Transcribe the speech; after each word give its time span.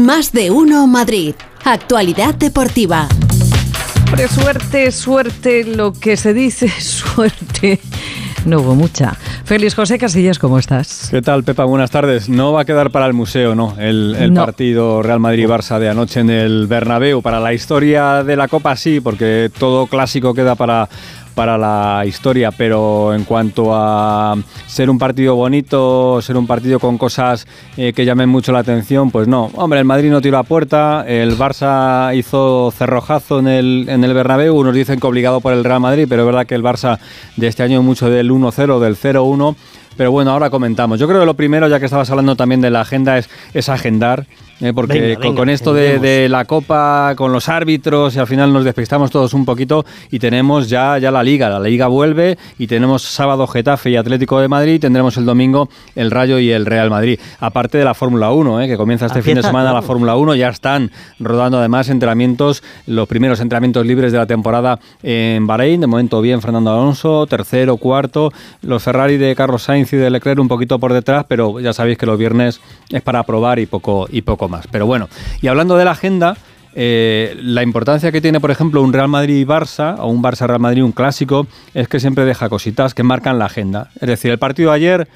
Más 0.00 0.32
de 0.32 0.50
uno 0.50 0.86
Madrid. 0.86 1.34
Actualidad 1.62 2.34
deportiva. 2.34 3.06
suerte, 4.30 4.90
suerte, 4.92 5.64
lo 5.64 5.92
que 5.92 6.16
se 6.16 6.32
dice, 6.32 6.68
suerte. 6.80 7.80
No 8.46 8.60
hubo 8.60 8.74
mucha. 8.74 9.14
Félix 9.44 9.74
José 9.74 9.98
Casillas, 9.98 10.38
¿cómo 10.38 10.58
estás? 10.58 11.08
¿Qué 11.10 11.20
tal, 11.20 11.44
Pepa? 11.44 11.64
Buenas 11.64 11.90
tardes. 11.90 12.30
No 12.30 12.52
va 12.52 12.62
a 12.62 12.64
quedar 12.64 12.90
para 12.90 13.06
el 13.06 13.12
museo, 13.12 13.54
¿no? 13.54 13.76
El, 13.78 14.16
el 14.18 14.32
partido 14.32 15.02
Real 15.02 15.20
Madrid-Barça 15.20 15.78
de 15.78 15.90
anoche 15.90 16.20
en 16.20 16.30
el 16.30 16.66
Bernabéu. 16.66 17.20
Para 17.20 17.38
la 17.38 17.52
historia 17.52 18.24
de 18.24 18.36
la 18.36 18.48
Copa 18.48 18.76
sí, 18.76 19.00
porque 19.00 19.50
todo 19.58 19.86
clásico 19.86 20.32
queda 20.32 20.54
para 20.54 20.88
para 21.40 21.56
la 21.56 22.04
historia, 22.04 22.50
pero 22.50 23.14
en 23.14 23.24
cuanto 23.24 23.74
a 23.74 24.36
ser 24.66 24.90
un 24.90 24.98
partido 24.98 25.36
bonito, 25.36 26.20
ser 26.20 26.36
un 26.36 26.46
partido 26.46 26.78
con 26.78 26.98
cosas 26.98 27.46
eh, 27.78 27.94
que 27.94 28.04
llamen 28.04 28.28
mucho 28.28 28.52
la 28.52 28.58
atención, 28.58 29.10
pues 29.10 29.26
no. 29.26 29.46
Hombre, 29.54 29.78
el 29.78 29.86
Madrid 29.86 30.10
no 30.10 30.20
tiró 30.20 30.36
a 30.36 30.42
puerta, 30.42 31.02
el 31.08 31.38
Barça 31.38 32.14
hizo 32.14 32.70
cerrojazo 32.76 33.38
en 33.38 33.48
el, 33.48 33.86
en 33.88 34.04
el 34.04 34.12
Bernabéu, 34.12 34.54
unos 34.54 34.74
dicen 34.74 35.00
que 35.00 35.06
obligado 35.06 35.40
por 35.40 35.54
el 35.54 35.64
Real 35.64 35.80
Madrid, 35.80 36.04
pero 36.06 36.24
es 36.24 36.26
verdad 36.26 36.46
que 36.46 36.56
el 36.56 36.62
Barça 36.62 36.98
de 37.38 37.46
este 37.46 37.62
año 37.62 37.82
mucho 37.82 38.10
del 38.10 38.30
1-0, 38.30 38.78
del 38.78 38.98
0-1, 38.98 39.56
pero 39.96 40.12
bueno, 40.12 40.32
ahora 40.32 40.50
comentamos. 40.50 41.00
Yo 41.00 41.08
creo 41.08 41.20
que 41.20 41.26
lo 41.26 41.36
primero, 41.36 41.68
ya 41.68 41.78
que 41.78 41.86
estabas 41.86 42.10
hablando 42.10 42.36
también 42.36 42.60
de 42.60 42.68
la 42.68 42.82
agenda, 42.82 43.16
es, 43.16 43.30
es 43.54 43.70
agendar 43.70 44.26
eh, 44.60 44.72
porque 44.74 45.16
con, 45.34 45.48
esto 45.48 45.72
de, 45.72 46.28
la 46.28 46.44
Copa, 46.44 47.14
con 47.16 47.32
los 47.32 47.48
árbitros, 47.48 48.14
y 48.14 48.18
al 48.18 48.26
final 48.26 48.52
nos 48.52 48.64
despistamos 48.64 49.10
todos 49.10 49.32
un 49.32 49.44
poquito 49.44 49.86
y 50.10 50.18
tenemos 50.18 50.68
ya, 50.68 50.98
ya 50.98 51.10
la 51.10 51.22
Liga. 51.22 51.48
La 51.48 51.60
Liga 51.60 51.86
vuelve 51.86 52.36
y 52.58 52.66
tenemos 52.66 53.02
sábado 53.02 53.46
Getafe 53.46 53.90
y 53.90 53.96
Atlético 53.96 54.38
de 54.38 54.48
Madrid 54.48 54.74
y 54.74 54.78
tendremos 54.78 55.16
el 55.16 55.24
domingo 55.24 55.68
el 55.94 56.10
Rayo 56.10 56.38
y 56.38 56.50
el 56.50 56.66
Real 56.66 56.90
Madrid. 56.90 57.18
Aparte 57.38 57.78
de 57.78 57.84
la 57.84 57.94
Fórmula 57.94 58.32
1, 58.32 58.60
eh, 58.60 58.68
que 58.68 58.76
comienza 58.76 59.06
este 59.06 59.22
fin 59.22 59.36
de 59.36 59.42
semana 59.42 59.72
la 59.72 59.82
Fórmula 59.82 60.16
1, 60.16 60.34
ya 60.34 60.48
están 60.48 60.90
rodando 61.18 61.58
además 61.58 61.88
entrenamientos, 61.88 62.62
los 62.86 63.08
primeros 63.08 63.40
entrenamientos 63.40 63.86
libres 63.86 64.12
de 64.12 64.18
la 64.18 64.26
temporada 64.26 64.78
en 65.02 65.46
Bahrein. 65.46 65.80
De 65.80 65.86
momento 65.86 66.20
bien 66.20 66.42
Fernando 66.42 66.70
Alonso, 66.70 67.26
tercero, 67.26 67.78
cuarto. 67.78 68.30
Los 68.60 68.82
Ferrari 68.82 69.16
de 69.16 69.34
Carlos 69.34 69.62
Sainz 69.62 69.92
y 69.94 69.96
de 69.96 70.10
Leclerc 70.10 70.38
un 70.38 70.48
poquito 70.48 70.78
por 70.78 70.92
detrás, 70.92 71.24
pero 71.26 71.60
ya 71.60 71.72
sabéis 71.72 71.96
que 71.96 72.04
los 72.04 72.18
viernes 72.18 72.60
es 72.90 73.00
para 73.00 73.22
probar 73.22 73.58
y 73.58 73.66
poco, 73.66 74.06
y 74.10 74.20
poco 74.22 74.49
más. 74.50 74.66
Pero 74.66 74.86
bueno, 74.86 75.08
y 75.40 75.48
hablando 75.48 75.76
de 75.76 75.84
la 75.84 75.92
agenda, 75.92 76.36
eh, 76.74 77.36
la 77.42 77.62
importancia 77.62 78.12
que 78.12 78.20
tiene, 78.20 78.40
por 78.40 78.50
ejemplo, 78.50 78.82
un 78.82 78.92
Real 78.92 79.08
Madrid-Barça 79.08 79.96
o 79.98 80.08
un 80.08 80.22
Barça-Real 80.22 80.60
Madrid, 80.60 80.84
un 80.84 80.92
clásico, 80.92 81.46
es 81.74 81.88
que 81.88 82.00
siempre 82.00 82.24
deja 82.24 82.48
cositas 82.48 82.94
que 82.94 83.02
marcan 83.02 83.38
la 83.38 83.46
agenda. 83.46 83.90
Es 84.00 84.08
decir, 84.08 84.30
el 84.30 84.38
partido 84.38 84.70
ayer, 84.72 85.08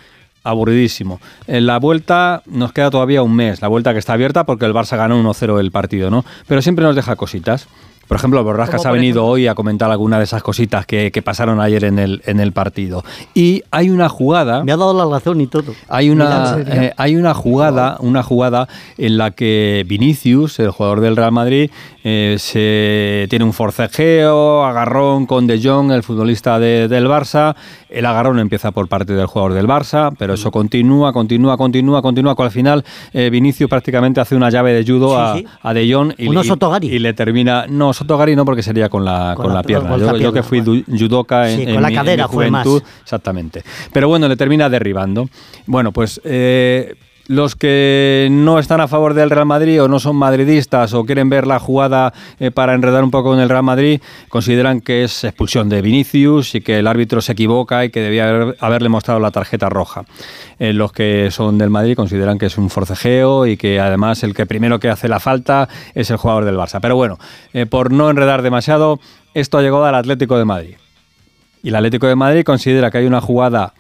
aburridísimo. 0.43 1.21
En 1.47 1.67
la 1.67 1.79
vuelta 1.79 2.43
nos 2.47 2.73
queda 2.73 2.91
todavía 2.91 3.23
un 3.23 3.35
mes, 3.35 3.63
la 3.63 3.69
vuelta 3.69 3.93
que 3.93 3.99
está 3.99 4.13
abierta 4.13 4.45
porque 4.45 4.67
el 4.67 4.75
Barça 4.75 4.97
ganó 4.97 5.21
1-0 5.23 5.59
el 5.59 5.71
partido, 5.71 6.11
¿no? 6.11 6.25
Pero 6.47 6.63
siempre 6.63 6.85
nos 6.85 6.95
deja 6.95 7.17
cositas. 7.17 7.67
Por 8.09 8.17
ejemplo, 8.17 8.43
Borrascas 8.45 8.87
ha 8.87 8.91
venido 8.91 9.25
hoy 9.25 9.47
a 9.47 9.55
comentar 9.55 9.91
alguna 9.91 10.19
de 10.19 10.25
esas 10.25 10.43
cositas 10.43 10.87
que, 10.87 11.11
pasaron 11.25 11.59
ayer 11.61 11.85
en 11.85 11.99
el, 11.99 12.23
en 12.27 12.39
el 12.39 12.53
partido. 12.53 13.03
Y 13.35 13.63
hay 13.71 13.89
una 13.89 14.09
jugada. 14.09 14.63
Me 14.63 14.73
ha 14.73 14.77
dado 14.77 14.93
la 14.93 15.11
razón 15.11 15.41
y 15.41 15.47
todo. 15.47 15.73
Hay 15.89 16.11
una, 16.11 16.59
eh, 16.59 16.93
hay 16.97 17.17
una 17.17 17.33
jugada, 17.33 17.97
una 18.01 18.23
jugada 18.23 18.69
en 18.99 19.17
la 19.17 19.31
que 19.31 19.85
Vinicius, 19.87 20.59
el 20.59 20.71
jugador 20.71 21.01
del 21.01 21.17
Real 21.17 21.33
Madrid, 21.33 21.71
eh, 22.03 22.37
se 22.39 23.27
tiene 23.31 23.47
un 23.47 23.55
forcejeo, 23.55 24.65
agarrón 24.65 25.25
con 25.25 25.47
De 25.47 25.59
Jong, 25.63 25.93
el 25.93 26.03
futbolista 26.03 26.59
del 26.59 27.07
Barça. 27.07 27.55
El 27.95 28.07
agarrón 28.07 28.39
empieza 28.39 28.73
por 28.73 28.89
parte 28.89 29.13
del 29.15 29.27
jugador 29.27 29.55
del 29.55 29.67
Barça, 29.67 30.15
pero 30.19 30.35
eso 30.35 30.51
continúa, 30.51 31.13
continúa, 31.13 31.57
continúa, 31.57 32.03
continúa. 32.03 32.35
Con 32.35 32.47
al 32.47 32.53
final 32.53 32.85
eh, 33.13 33.31
Vinicius 33.31 33.71
prácticamente 33.71 34.21
hace 34.21 34.35
una 34.35 34.51
llave 34.51 34.73
de 34.73 34.85
judo 34.85 35.19
a, 35.19 35.35
De 35.75 35.93
Jong 35.93 36.15
y, 36.19 36.29
y, 36.87 36.99
le 36.99 37.13
termina. 37.15 37.67
No, 37.69 37.93
Sotogari 37.93 38.35
no, 38.37 38.45
porque 38.45 38.63
sería 38.63 38.89
con 38.89 39.05
la, 39.05 39.35
con, 39.37 39.55
la, 39.55 39.63
pierna. 39.63 39.97
yo, 40.19 40.33
que 40.33 40.43
fui 40.43 40.61
judoka 40.61 41.51
en, 41.51 41.81
la 41.81 41.93
cadera 41.93 42.27
juventud, 42.27 42.83
exactamente. 43.03 43.63
Pero 43.93 44.09
bueno, 44.09 44.29
le 44.29 44.37
termina 44.37 44.69
derribando. 44.69 45.29
Bueno, 45.67 45.93
pues 45.93 46.21
eh, 46.25 46.95
los 47.27 47.57
que 47.57 48.29
no 48.31 48.59
están 48.59 48.81
a 48.81 48.89
favor 48.89 49.15
del 49.15 49.31
Real 49.31 49.47
Madrid 49.47 49.83
o 49.83 49.89
no 49.89 49.99
son 49.99 50.17
madridistas 50.17 50.93
o 50.93 51.05
quieren 51.05 51.29
ver 51.31 51.47
la 51.47 51.59
jugada 51.59 52.13
eh, 52.39 52.51
para 52.51 52.75
enredar 52.75 53.03
un 53.03 53.11
poco 53.11 53.35
en 53.35 53.41
el 53.41 53.49
Real 53.49 53.63
Madrid, 53.63 54.01
consideran 54.29 54.81
que 54.81 55.05
es 55.05 55.25
expulsión 55.25 55.69
de 55.69 55.81
Vinicius 55.81 56.55
y 56.55 56.61
que 56.61 56.79
el 56.79 56.87
árbitro 56.87 57.21
se 57.23 57.33
equivoca 57.33 57.85
y 57.85 57.91
que 57.91 58.01
debía 58.01 58.55
haberle 58.61 58.89
mostrado 58.89 59.21
la 59.21 59.31
tarjeta 59.31 59.69
roja. 59.69 60.05
Eh, 60.59 60.73
los 60.73 60.93
que 60.93 61.31
son 61.31 61.59
del 61.59 61.71
Madrid 61.71 61.97
consideran 61.97 62.39
que 62.39 62.47
es 62.47 62.59
un 62.59 62.69
forcejeo 62.71 63.47
y 63.47 63.57
que 63.57 63.81
además 63.81 64.23
el 64.23 64.35
que 64.35 64.47
primero 64.47 64.79
que 64.79 64.89
hace 64.89 65.09
la 65.09 65.21
falta 65.21 65.69
es 65.95 66.11
el 66.11 66.17
jugador 66.19 66.45
del 66.45 66.57
Barça. 66.57 66.79
Pero 66.81 66.97
bueno, 66.97 67.19
eh, 67.53 67.67
por 67.67 67.93
no 67.93 68.11
enredar 68.11 68.43
demasiado, 68.43 69.01
esto 69.33 69.59
ha 69.59 69.63
llegado 69.63 69.85
al 69.85 69.95
Atlético 69.95 70.37
de 70.37 70.45
Madrid. 70.45 70.77
Y 71.63 71.71
el 71.71 71.77
Atlético 71.77 72.07
de 72.07 72.15
Madrid 72.15 72.45
considera 72.45 72.91
que 72.91 72.99
hay 72.99 73.07
una 73.07 73.23
jugada 73.23 73.73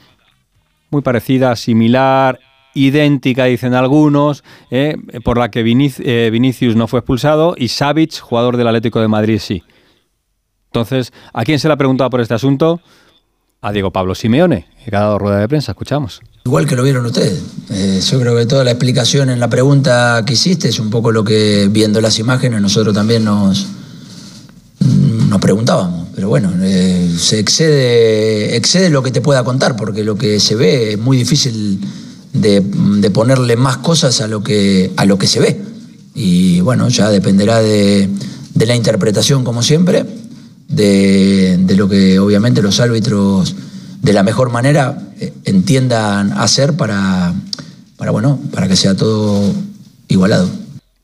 muy 0.90 1.02
parecida, 1.02 1.54
similar, 1.56 2.38
idéntica, 2.74 3.44
dicen 3.44 3.74
algunos, 3.74 4.44
eh, 4.70 4.96
por 5.24 5.38
la 5.38 5.50
que 5.50 5.60
eh, 5.60 6.30
Vinicius 6.30 6.76
no 6.76 6.88
fue 6.88 7.00
expulsado 7.00 7.54
y 7.56 7.68
Savic, 7.68 8.20
jugador 8.20 8.56
del 8.56 8.66
Atlético 8.66 9.00
de 9.00 9.08
Madrid, 9.08 9.38
sí. 9.40 9.62
Entonces, 10.66 11.12
¿a 11.32 11.44
quién 11.44 11.58
se 11.58 11.68
le 11.68 11.74
ha 11.74 11.76
preguntado 11.76 12.10
por 12.10 12.20
este 12.20 12.34
asunto? 12.34 12.80
A 13.60 13.72
Diego 13.72 13.92
Pablo 13.92 14.14
Simeone, 14.14 14.66
que 14.84 14.94
ha 14.94 15.00
dado 15.00 15.18
rueda 15.18 15.38
de 15.38 15.48
prensa. 15.48 15.72
Escuchamos. 15.72 16.20
Igual 16.44 16.66
que 16.66 16.76
lo 16.76 16.82
vieron 16.82 17.06
ustedes. 17.06 17.42
Eh, 17.70 18.00
yo 18.04 18.20
creo 18.20 18.36
que 18.36 18.44
toda 18.44 18.64
la 18.64 18.72
explicación 18.72 19.30
en 19.30 19.40
la 19.40 19.48
pregunta 19.48 20.22
que 20.26 20.34
hiciste 20.34 20.68
es 20.68 20.78
un 20.80 20.90
poco 20.90 21.12
lo 21.12 21.24
que, 21.24 21.68
viendo 21.70 22.00
las 22.00 22.18
imágenes, 22.18 22.60
nosotros 22.60 22.92
también 22.92 23.24
nos, 23.24 23.68
nos 25.28 25.40
preguntábamos. 25.40 26.08
Pero 26.14 26.28
bueno, 26.28 26.52
se 27.16 27.38
excede, 27.38 28.56
excede 28.56 28.90
lo 28.90 29.02
que 29.02 29.10
te 29.10 29.20
pueda 29.20 29.42
contar, 29.44 29.76
porque 29.76 30.04
lo 30.04 30.16
que 30.16 30.38
se 30.40 30.56
ve 30.56 30.92
es 30.92 30.98
muy 30.98 31.16
difícil 31.16 31.80
de, 32.34 33.10
ponerle 33.10 33.56
más 33.56 33.78
cosas 33.78 34.20
a 34.20 34.26
lo, 34.26 34.42
que, 34.42 34.92
a 34.96 35.06
lo 35.06 35.16
que 35.16 35.26
se 35.26 35.40
ve. 35.40 35.60
Y 36.14 36.60
bueno, 36.60 36.88
ya 36.88 37.08
dependerá 37.08 37.60
de, 37.60 38.10
la 38.54 38.74
interpretación, 38.74 39.44
como 39.44 39.62
siempre, 39.62 40.04
de, 40.68 41.58
de, 41.58 41.76
lo 41.76 41.88
que 41.88 42.18
obviamente 42.18 42.60
los 42.60 42.80
árbitros 42.80 43.54
de 44.02 44.12
la 44.12 44.22
mejor 44.22 44.50
manera 44.50 44.98
eh, 45.20 45.32
entiendan 45.44 46.32
hacer 46.32 46.74
para, 46.74 47.32
para, 47.96 48.10
bueno, 48.10 48.38
para 48.52 48.68
que 48.68 48.76
sea 48.76 48.94
todo 48.94 49.52
igualado. 50.08 50.48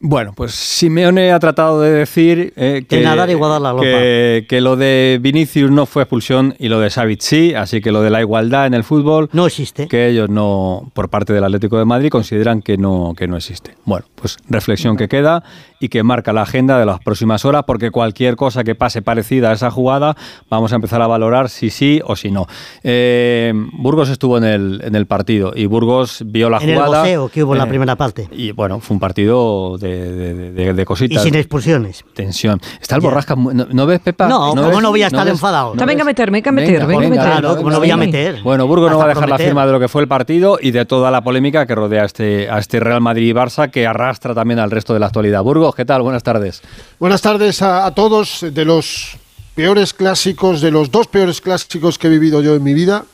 Bueno, 0.02 0.32
pues 0.34 0.52
Simeone 0.52 1.30
ha 1.30 1.38
tratado 1.38 1.82
de 1.82 1.90
decir 1.90 2.54
eh, 2.56 2.86
que, 2.88 4.46
que, 4.48 4.60
lo 4.62 4.76
de 4.76 5.18
Vinicius 5.20 5.70
no 5.70 5.84
fue 5.84 6.04
expulsión 6.04 6.54
y 6.58 6.68
lo 6.68 6.80
de 6.80 6.88
Savic 6.88 7.20
sí, 7.20 7.52
así 7.52 7.82
que 7.82 7.92
lo 7.92 8.00
de 8.00 8.08
la 8.08 8.22
igualdad 8.22 8.66
en 8.66 8.72
el 8.72 8.82
fútbol 8.82 9.28
no 9.34 9.46
existe. 9.46 9.88
Que 9.88 10.08
ellos 10.08 10.30
no, 10.30 10.90
por 10.94 11.10
parte 11.10 11.34
del 11.34 11.44
Atlético 11.44 11.78
de 11.78 11.84
Madrid, 11.84 12.08
consideran 12.08 12.62
que 12.62 12.78
no, 12.78 13.12
que 13.14 13.28
no 13.28 13.36
existe. 13.36 13.74
Bueno, 13.84 14.06
pues 14.14 14.38
reflexión 14.48 14.96
que 14.96 15.06
queda 15.06 15.44
y 15.80 15.88
que 15.88 16.02
marca 16.02 16.32
la 16.32 16.42
agenda 16.42 16.78
de 16.78 16.86
las 16.86 17.00
próximas 17.00 17.44
horas, 17.44 17.64
porque 17.66 17.90
cualquier 17.90 18.36
cosa 18.36 18.62
que 18.62 18.74
pase 18.74 19.02
parecida 19.02 19.50
a 19.50 19.54
esa 19.54 19.70
jugada, 19.70 20.14
vamos 20.50 20.72
a 20.72 20.76
empezar 20.76 21.00
a 21.02 21.06
valorar 21.06 21.48
si 21.48 21.70
sí 21.70 22.00
o 22.04 22.14
si 22.14 22.30
no. 22.30 22.46
Eh, 22.84 23.52
Burgos 23.72 24.10
estuvo 24.10 24.36
en 24.36 24.44
el, 24.44 24.82
en 24.84 24.94
el 24.94 25.06
partido 25.06 25.52
y 25.56 25.66
Burgos 25.66 26.22
vio 26.26 26.50
la 26.50 26.60
jugada. 26.60 27.08
En 27.08 27.20
el 27.20 27.30
que 27.30 27.42
hubo 27.42 27.54
en 27.54 27.58
la 27.58 27.64
eh, 27.64 27.68
primera 27.68 27.96
parte. 27.96 28.28
Y 28.30 28.52
bueno, 28.52 28.80
fue 28.80 28.94
un 28.94 29.00
partido 29.00 29.78
de, 29.78 30.52
de, 30.52 30.84
cositas. 30.84 31.22
Y 31.22 31.24
sin 31.24 31.34
expulsiones. 31.34 32.04
Tensión. 32.14 32.60
Está 32.80 32.96
el 32.96 33.00
borrasca. 33.00 33.34
¿No, 33.34 33.86
ves, 33.86 34.00
Pepa? 34.00 34.28
No, 34.28 34.54
¿no 34.54 34.64
¿cómo 34.64 34.80
no 34.80 34.90
voy 34.90 35.02
a 35.02 35.06
estar 35.06 35.26
enfadado? 35.26 35.74
No, 35.74 35.86
venga 35.86 36.02
a 36.02 36.04
meter, 36.04 36.30
venga 36.30 36.50
a 36.50 36.52
meter, 36.52 36.86
venga, 36.86 37.06
a 37.06 37.10
meter. 37.10 37.24
Claro, 37.24 37.56
como 37.56 37.70
no 37.70 37.78
voy 37.78 37.90
a 37.90 37.96
meter. 37.96 38.42
Bueno, 38.42 38.66
Burgos 38.66 38.90
no 38.90 38.98
va 38.98 39.04
a 39.04 39.08
dejar 39.08 39.28
la 39.28 39.38
firma 39.38 39.64
de 39.64 39.72
lo 39.72 39.80
que 39.80 39.88
fue 39.88 40.02
el 40.02 40.08
partido 40.08 40.58
y 40.60 40.72
de 40.72 40.84
toda 40.84 41.10
la 41.10 41.22
polémica 41.22 41.66
que 41.66 41.74
rodea 41.74 42.02
a 42.02 42.06
este, 42.06 42.50
a 42.50 42.58
este 42.58 42.80
Real 42.80 43.00
Madrid 43.00 43.30
y 43.30 43.32
Barça 43.32 43.70
que 43.70 43.86
arrastra 43.86 44.34
también 44.34 44.60
al 44.60 44.70
resto 44.70 44.92
de 44.92 45.00
la 45.00 45.06
actualidad. 45.06 45.42
Burgos 45.42 45.69
¿qué 45.74 45.84
tal? 45.84 46.02
Buenas 46.02 46.22
tardes. 46.22 46.62
Buenas 46.98 47.22
tardes 47.22 47.62
a, 47.62 47.90
todos. 47.94 48.46
De 48.52 48.64
los 48.64 49.16
peores 49.54 49.92
clásicos, 49.94 50.60
de 50.60 50.70
los 50.70 50.90
dos 50.90 51.06
peores 51.06 51.40
clásicos 51.40 51.98
que 51.98 52.06
he 52.06 52.10
vivido 52.10 52.42
yo 52.42 52.54
en 52.54 52.62
mi 52.62 52.74
vida 52.74 53.04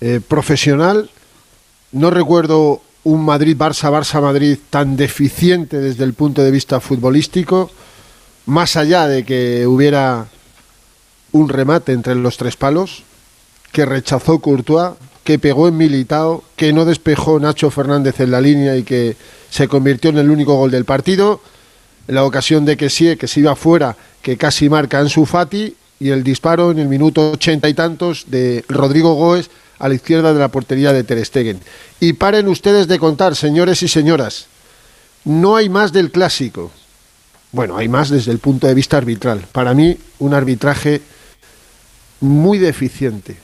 eh, 0.00 0.20
profesional, 0.26 1.10
no 1.92 2.10
recuerdo 2.10 2.82
un 3.04 3.24
Madrid-Barça, 3.24 3.90
Barça-Madrid 3.90 4.58
tan 4.70 4.96
deficiente 4.96 5.78
desde 5.78 6.04
el 6.04 6.14
punto 6.14 6.42
de 6.42 6.50
vista 6.50 6.80
futbolístico, 6.80 7.70
más 8.46 8.76
allá 8.76 9.06
de 9.06 9.24
que 9.24 9.66
hubiera 9.66 10.26
un 11.32 11.48
remate 11.48 11.92
entre 11.92 12.14
los 12.14 12.36
tres 12.36 12.56
palos, 12.56 13.04
que 13.72 13.86
rechazó 13.86 14.38
Courtois, 14.40 14.92
que 15.24 15.38
pegó 15.38 15.68
en 15.68 15.76
Militao, 15.76 16.42
que 16.56 16.72
no 16.72 16.84
despejó 16.84 17.38
Nacho 17.38 17.70
Fernández 17.70 18.20
en 18.20 18.30
la 18.30 18.40
línea 18.40 18.76
y 18.76 18.82
que 18.82 19.16
se 19.50 19.68
convirtió 19.68 20.10
en 20.10 20.18
el 20.18 20.30
único 20.30 20.56
gol 20.56 20.70
del 20.70 20.84
partido. 20.84 21.40
La 22.08 22.24
ocasión 22.24 22.64
de 22.64 22.76
que 22.76 22.90
sí, 22.90 23.16
que 23.16 23.28
se 23.28 23.40
iba 23.40 23.54
fuera, 23.54 23.96
que 24.20 24.36
casi 24.36 24.68
marca 24.68 24.98
Ansu 24.98 25.24
Fati 25.24 25.76
y 26.00 26.10
el 26.10 26.24
disparo 26.24 26.72
en 26.72 26.80
el 26.80 26.88
minuto 26.88 27.30
ochenta 27.30 27.68
y 27.68 27.74
tantos 27.74 28.24
de 28.26 28.64
Rodrigo 28.68 29.14
Goes 29.14 29.50
a 29.78 29.88
la 29.88 29.94
izquierda 29.94 30.32
de 30.32 30.40
la 30.40 30.48
portería 30.48 30.92
de 30.92 31.04
Ter 31.04 31.24
Stegen. 31.24 31.60
Y 32.00 32.14
paren 32.14 32.48
ustedes 32.48 32.88
de 32.88 32.98
contar, 32.98 33.36
señores 33.36 33.82
y 33.82 33.88
señoras, 33.88 34.46
No 35.24 35.54
hay 35.54 35.68
más 35.68 35.92
del 35.92 36.10
clásico. 36.10 36.72
Bueno, 37.52 37.76
hay 37.76 37.86
más 37.86 38.10
desde 38.10 38.32
el 38.32 38.38
punto 38.38 38.66
de 38.66 38.74
vista 38.74 38.96
arbitral. 38.96 39.46
Para 39.52 39.74
mí, 39.74 39.96
un 40.18 40.34
arbitraje 40.34 41.00
muy 42.20 42.58
deficiente, 42.58 43.36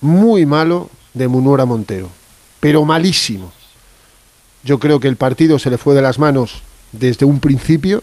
muy 0.00 0.46
malo 0.46 0.90
de 1.14 1.28
Munura 1.28 1.64
Montero, 1.64 2.10
pero 2.60 2.84
malísimo. 2.84 3.52
Yo 4.62 4.78
creo 4.78 5.00
que 5.00 5.08
el 5.08 5.16
partido 5.16 5.58
se 5.58 5.70
le 5.70 5.78
fue 5.78 5.94
de 5.94 6.02
las 6.02 6.18
manos 6.18 6.62
desde 6.92 7.26
un 7.26 7.40
principio 7.40 8.02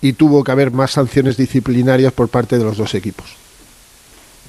y 0.00 0.12
tuvo 0.12 0.44
que 0.44 0.52
haber 0.52 0.70
más 0.70 0.92
sanciones 0.92 1.36
disciplinarias 1.36 2.12
por 2.12 2.28
parte 2.28 2.58
de 2.58 2.64
los 2.64 2.76
dos 2.76 2.94
equipos. 2.94 3.26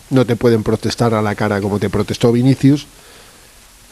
No 0.10 0.26
te 0.26 0.36
pueden 0.36 0.64
protestar 0.64 1.14
a 1.14 1.22
la 1.22 1.36
cara 1.36 1.62
como 1.62 1.80
te 1.80 1.90
protestó 1.90 2.32
Vinicius 2.32 2.88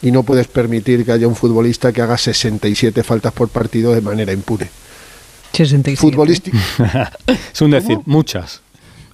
y 0.02 0.10
no 0.10 0.22
puedes 0.22 0.48
permitir 0.48 1.04
que 1.04 1.12
haya 1.12 1.28
un 1.28 1.36
futbolista 1.36 1.92
que 1.92 2.02
haga 2.02 2.18
67 2.18 3.02
faltas 3.02 3.32
por 3.32 3.48
partido 3.48 3.92
de 3.94 4.00
manera 4.00 4.32
impune. 4.32 4.68
67. 5.52 6.00
Futbolístico. 6.00 6.56
es 7.52 7.60
un 7.60 7.70
decir, 7.70 7.98
muchas. 8.04 8.60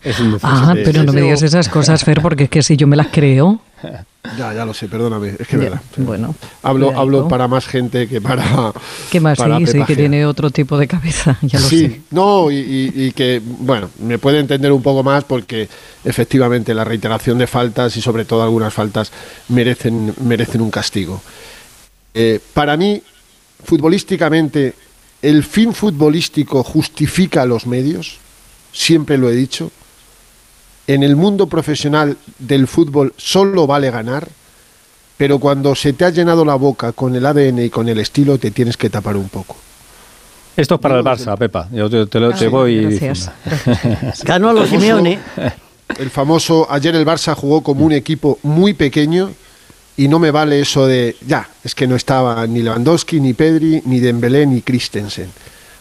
Es 0.02 0.18
un 0.20 0.32
decir. 0.32 0.48
Ah, 0.50 0.74
pero 0.84 1.02
no 1.04 1.12
me 1.12 1.22
digas 1.22 1.42
esas 1.42 1.68
cosas, 1.68 2.04
Fer, 2.04 2.20
porque 2.20 2.44
es 2.44 2.50
que 2.50 2.62
si 2.62 2.76
yo 2.76 2.86
me 2.86 2.96
las 2.96 3.08
creo. 3.08 3.60
Ya, 4.38 4.54
ya 4.54 4.64
lo 4.64 4.72
sé, 4.72 4.88
perdóname, 4.88 5.34
es 5.38 5.46
que 5.46 5.58
Ya, 5.58 5.64
verdad. 5.64 5.82
bueno, 5.98 6.34
Hablo, 6.62 6.98
hablo 6.98 7.28
para 7.28 7.46
más 7.46 7.66
gente 7.66 8.08
que 8.08 8.22
para. 8.22 8.72
¿Qué 9.10 9.20
más? 9.20 9.36
para 9.36 9.58
Sí, 9.66 9.84
que 9.84 9.94
tiene 9.94 10.24
otro 10.24 10.50
tipo 10.50 10.78
de 10.78 10.88
cabeza, 10.88 11.36
ya 11.42 11.60
lo 11.60 11.68
sí, 11.68 11.80
sé. 11.88 12.00
no, 12.10 12.50
y, 12.50 12.54
y- 12.56 12.92
y 13.04 13.12
que, 13.12 13.42
bueno, 13.44 13.90
me 14.00 14.18
puede 14.18 14.38
entender 14.40 14.72
un 14.72 14.82
poco 14.82 15.02
más 15.02 15.24
porque 15.24 15.68
efectivamente 16.04 16.72
la 16.72 16.84
reiteración 16.84 17.36
de 17.36 17.46
faltas 17.46 17.98
y 17.98 18.00
sobre 18.00 18.24
todo 18.24 18.42
algunas 18.42 18.72
faltas 18.72 19.12
merecen, 19.50 20.14
merecen 20.22 20.62
un 20.62 20.70
castigo. 20.70 21.20
Eh, 22.14 22.40
para 22.54 22.78
mí, 22.78 23.02
futbolísticamente, 23.62 24.72
el 25.20 25.44
fin 25.44 25.74
futbolístico 25.74 26.62
justifica 26.64 27.44
los 27.44 27.66
medios, 27.66 28.16
siempre 28.72 29.18
lo 29.18 29.28
he 29.28 29.34
dicho. 29.34 29.70
En 30.86 31.02
el 31.02 31.16
mundo 31.16 31.46
profesional 31.46 32.16
del 32.38 32.66
fútbol 32.68 33.14
solo 33.16 33.66
vale 33.66 33.90
ganar, 33.90 34.28
pero 35.16 35.38
cuando 35.38 35.74
se 35.74 35.92
te 35.92 36.04
ha 36.04 36.10
llenado 36.10 36.44
la 36.44 36.56
boca 36.56 36.92
con 36.92 37.14
el 37.16 37.24
ADN 37.24 37.60
y 37.64 37.70
con 37.70 37.88
el 37.88 37.98
estilo, 37.98 38.36
te 38.38 38.50
tienes 38.50 38.76
que 38.76 38.90
tapar 38.90 39.16
un 39.16 39.28
poco. 39.28 39.56
Esto 40.56 40.74
es 40.76 40.80
para 40.80 40.98
el 40.98 41.04
Barça, 41.04 41.36
Pepa. 41.36 41.68
Yo 41.72 41.88
te, 41.90 42.06
te 42.06 42.20
lo 42.20 42.32
te 42.32 42.46
Ah, 42.46 42.48
voy. 42.48 43.00
Ganó 44.24 44.50
a 44.50 44.52
los 44.52 44.68
Simeone. 44.68 45.18
El 45.98 46.10
famoso, 46.10 46.66
ayer 46.70 46.94
el 46.94 47.06
Barça 47.06 47.34
jugó 47.34 47.62
como 47.62 47.84
un 47.84 47.92
equipo 47.92 48.38
muy 48.42 48.74
pequeño 48.74 49.30
y 49.96 50.08
no 50.08 50.18
me 50.18 50.30
vale 50.30 50.60
eso 50.60 50.86
de, 50.86 51.16
ya, 51.26 51.48
es 51.62 51.74
que 51.74 51.86
no 51.86 51.96
estaba 51.96 52.46
ni 52.46 52.62
Lewandowski, 52.62 53.20
ni 53.20 53.32
Pedri, 53.32 53.82
ni 53.84 54.00
Dembélé, 54.00 54.46
ni 54.46 54.60
Christensen. 54.62 55.30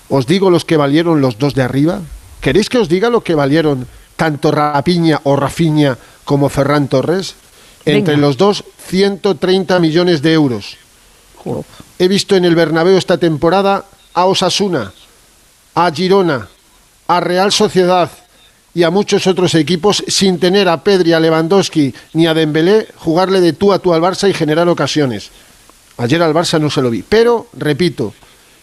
Os 0.09 0.27
digo 0.27 0.49
los 0.49 0.65
que 0.65 0.77
valieron 0.77 1.21
los 1.21 1.37
dos 1.39 1.55
de 1.55 1.63
arriba. 1.63 2.01
¿Queréis 2.41 2.69
que 2.69 2.77
os 2.77 2.89
diga 2.89 3.09
lo 3.09 3.21
que 3.21 3.35
valieron 3.35 3.87
tanto 4.23 4.55
Rapiña 4.55 5.19
o 5.27 5.35
Rafiña 5.35 5.99
como 6.23 6.47
Ferran 6.47 6.87
Torres? 6.87 7.35
Entre 7.83 8.15
los 8.15 8.37
dos, 8.37 8.63
130 8.87 9.79
millones 9.83 10.21
de 10.21 10.31
euros. 10.31 10.77
He 11.99 12.07
visto 12.07 12.37
en 12.37 12.45
el 12.45 12.55
Bernabéu 12.55 12.95
esta 12.95 13.17
temporada 13.17 13.83
a 14.13 14.23
Osasuna, 14.23 14.93
a 15.75 15.91
Girona, 15.91 16.47
a 17.07 17.19
Real 17.19 17.51
Sociedad 17.51 18.09
y 18.73 18.83
a 18.83 18.91
muchos 18.91 19.27
otros 19.27 19.55
equipos 19.55 20.01
sin 20.07 20.39
tener 20.39 20.69
a 20.69 20.81
Pedri, 20.81 21.11
a 21.11 21.19
Lewandowski 21.19 21.93
ni 22.13 22.25
a 22.25 22.33
Dembélé 22.33 22.87
jugarle 22.95 23.41
de 23.41 23.51
tú 23.51 23.73
a 23.73 23.79
tú 23.79 23.93
al 23.93 23.99
Barça 23.99 24.29
y 24.29 24.33
generar 24.33 24.69
ocasiones. 24.69 25.31
Ayer 25.97 26.23
al 26.23 26.33
Barça 26.33 26.61
no 26.61 26.69
se 26.69 26.81
lo 26.81 26.89
vi, 26.89 27.03
pero 27.03 27.47
repito, 27.51 28.13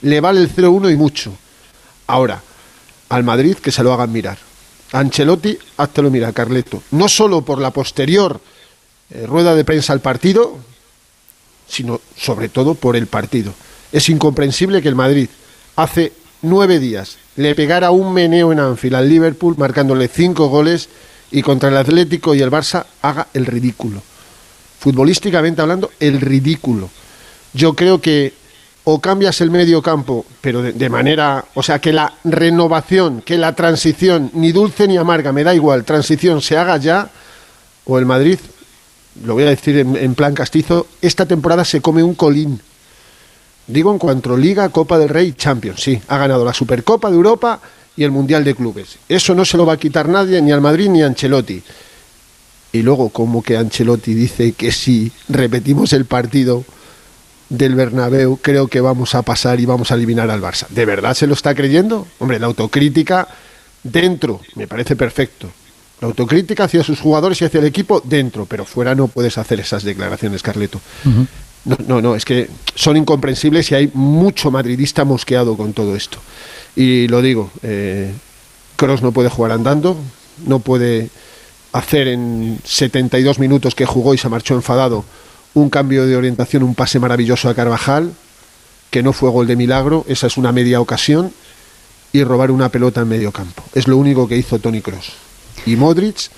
le 0.01 0.23
vale 0.23 0.41
el 0.41 0.49
0-1 0.49 0.91
y 0.91 0.97
mucho. 0.97 1.35
Ahora, 2.07 2.41
al 3.11 3.25
Madrid 3.25 3.59
que 3.59 3.71
se 3.71 3.83
lo 3.83 3.93
hagan 3.93 4.11
mirar. 4.11 4.50
Ancelotti, 4.93 5.59
háztelo 5.77 6.11
mirar, 6.11 6.35
Carleto. 6.35 6.83
No 6.91 7.09
solo 7.09 7.43
por 7.43 7.61
la 7.61 7.71
posterior 7.71 8.41
eh, 9.11 9.27
rueda 9.27 9.55
de 9.55 9.65
prensa 9.65 9.93
al 9.93 10.01
partido, 10.01 10.59
sino 11.69 12.01
sobre 12.17 12.49
todo 12.49 12.75
por 12.75 12.97
el 12.97 13.07
partido. 13.07 13.53
Es 13.93 14.09
incomprensible 14.09 14.83
que 14.83 14.89
el 14.89 14.95
Madrid 14.97 15.29
hace 15.77 16.13
nueve 16.43 16.79
días 16.79 17.19
le 17.37 17.55
pegara 17.55 17.91
un 17.91 18.13
meneo 18.13 18.53
en 18.53 18.61
Anfield 18.61 18.97
al 18.97 19.09
Liverpool 19.09 19.55
marcándole 19.57 20.09
cinco 20.09 20.49
goles 20.49 20.89
y 21.31 21.43
contra 21.43 21.69
el 21.69 21.77
Atlético 21.77 22.35
y 22.35 22.43
el 22.43 22.51
Barça 22.51 22.87
haga 23.03 23.29
el 23.35 23.47
ridículo. 23.47 24.03
Futbolísticamente 24.79 25.63
hablando, 25.63 25.91
el 26.01 26.21
ridículo. 26.21 26.91
Yo 27.53 27.75
creo 27.75 28.01
que 28.01 28.33
o 28.85 29.01
cambias 29.01 29.41
el 29.41 29.51
medio 29.51 29.83
campo, 29.83 30.25
pero 30.41 30.63
de, 30.63 30.89
manera, 30.89 31.45
o 31.55 31.63
sea, 31.63 31.79
que 31.79 31.93
la 31.93 32.15
renovación, 32.25 33.23
que 33.23 33.37
la 33.37 33.55
transición, 33.55 34.31
ni 34.35 34.53
dulce 34.53 34.89
ni 34.89 34.97
amarga, 34.97 35.33
me 35.33 35.45
da 35.45 35.55
igual, 35.55 35.85
transición 35.85 36.41
se 36.41 36.57
haga 36.57 36.77
ya, 36.79 37.11
o 37.85 37.99
el 37.99 38.07
Madrid, 38.07 38.39
lo 39.25 39.35
voy 39.35 39.45
a 39.45 39.51
decir 39.51 39.77
en, 39.79 39.97
en 39.97 40.15
plan 40.15 40.35
castizo, 40.35 40.87
esta 41.03 41.27
temporada 41.27 41.65
se 41.65 41.81
come 41.81 42.03
un 42.03 42.15
colín. 42.15 42.61
Digo 43.67 43.93
en 43.93 43.99
cuanto 43.99 44.37
Liga, 44.37 44.69
Copa 44.71 44.99
del 44.99 45.09
Rey, 45.11 45.35
Champions, 45.35 45.81
sí, 45.81 46.01
ha 46.09 46.19
ganado 46.19 46.45
la 46.45 46.55
Supercopa 46.55 47.11
de 47.11 47.17
Europa 47.17 47.61
y 47.97 48.05
el 48.05 48.11
Mundial 48.11 48.43
de 48.45 48.55
Clubes. 48.55 48.99
Eso 49.09 49.35
no 49.35 49.45
se 49.45 49.57
lo 49.57 49.67
va 49.67 49.75
a 49.75 49.79
quitar 49.79 50.09
nadie, 50.09 50.41
ni 50.41 50.53
al 50.53 50.61
Madrid 50.61 50.89
ni 50.89 51.03
a 51.03 51.07
Ancelotti. 51.07 51.63
Y 52.73 52.83
luego, 52.83 53.11
como 53.11 53.43
que 53.43 53.57
Ancelotti 53.57 54.15
dice 54.15 54.53
que 54.53 54.73
si 54.73 55.13
repetimos 55.29 55.93
el 55.93 56.05
partido 56.05 56.65
del 57.51 57.75
Bernabéu, 57.75 58.39
creo 58.41 58.69
que 58.69 58.81
vamos 58.81 59.15
a 59.15 59.23
pasar 59.23 59.61
y 59.61 59.67
vamos 59.67 59.91
a 59.91 59.97
eliminar 59.97 60.31
al 60.31 60.41
Barça. 60.41 60.67
¿De 60.69 60.87
verdad 60.87 61.15
se 61.15 61.27
lo 61.27 61.35
está 61.35 61.55
creyendo? 61.55 62.07
Hombre, 62.21 62.39
la 62.39 62.47
autocrítica 62.47 63.29
dentro 63.83 64.41
me 64.55 64.67
parece 64.67 64.97
perfecto. 64.97 65.51
La 66.01 66.09
autocrítica 66.09 66.65
hacia 66.65 66.83
sus 66.83 67.01
jugadores 67.01 67.43
y 67.43 67.45
hacia 67.45 67.61
el 67.61 67.67
equipo 67.67 68.01
dentro, 68.03 68.47
pero 68.47 68.65
fuera 68.65 68.95
no 68.95 69.09
puedes 69.09 69.37
hacer 69.37 69.61
esas 69.61 69.83
declaraciones, 69.83 70.43
Carleto. 70.43 70.81
No, 71.65 71.77
no, 71.87 72.01
no, 72.01 72.17
es 72.17 72.25
que 72.25 72.49
son 72.75 72.97
incomprensibles 72.97 73.71
y 73.71 73.75
hay 73.75 73.91
mucho 73.93 74.51
madridista 74.51 75.05
mosqueado 75.05 75.57
con 75.59 75.75
todo 75.75 75.95
esto. 75.95 76.19
Y 76.75 77.07
lo 77.09 77.21
digo, 77.21 77.51
eh, 77.63 78.15
no 79.03 79.13
puede 79.13 79.29
jugar 79.29 79.53
andando, 79.53 79.97
no 80.47 80.61
puede 80.61 81.11
hacer 81.73 82.09
en 82.09 82.59
72 82.65 83.39
minutos 83.39 83.75
que 83.75 83.85
jugó 83.85 84.15
y 84.15 84.19
se 84.19 84.29
marchó 84.29 84.55
enfadado 84.55 85.05
un 85.55 85.71
cambio 85.71 86.07
de 86.07 86.17
orientación, 86.17 86.63
un 86.63 86.75
pase 86.75 86.99
maravilloso 86.99 87.49
a 87.49 87.55
Carvajal, 87.55 88.13
que 88.91 89.03
no 89.03 89.13
fue 89.13 89.31
gol 89.31 89.47
de 89.47 89.57
milagro, 89.57 90.05
esa 90.09 90.27
es 90.27 90.37
una 90.37 90.53
media 90.53 90.81
ocasión, 90.81 91.33
y 92.13 92.25
robar 92.25 92.51
una 92.51 92.69
pelota 92.69 93.03
en 93.03 93.09
medio 93.09 93.33
campo. 93.33 93.63
Es 93.75 93.87
lo 93.87 93.97
único 93.97 94.27
que 94.27 94.37
hizo 94.37 94.59
Tony 94.59 94.81
Cross. 94.81 95.13
Y 95.67 95.77
Modric, 95.77 96.31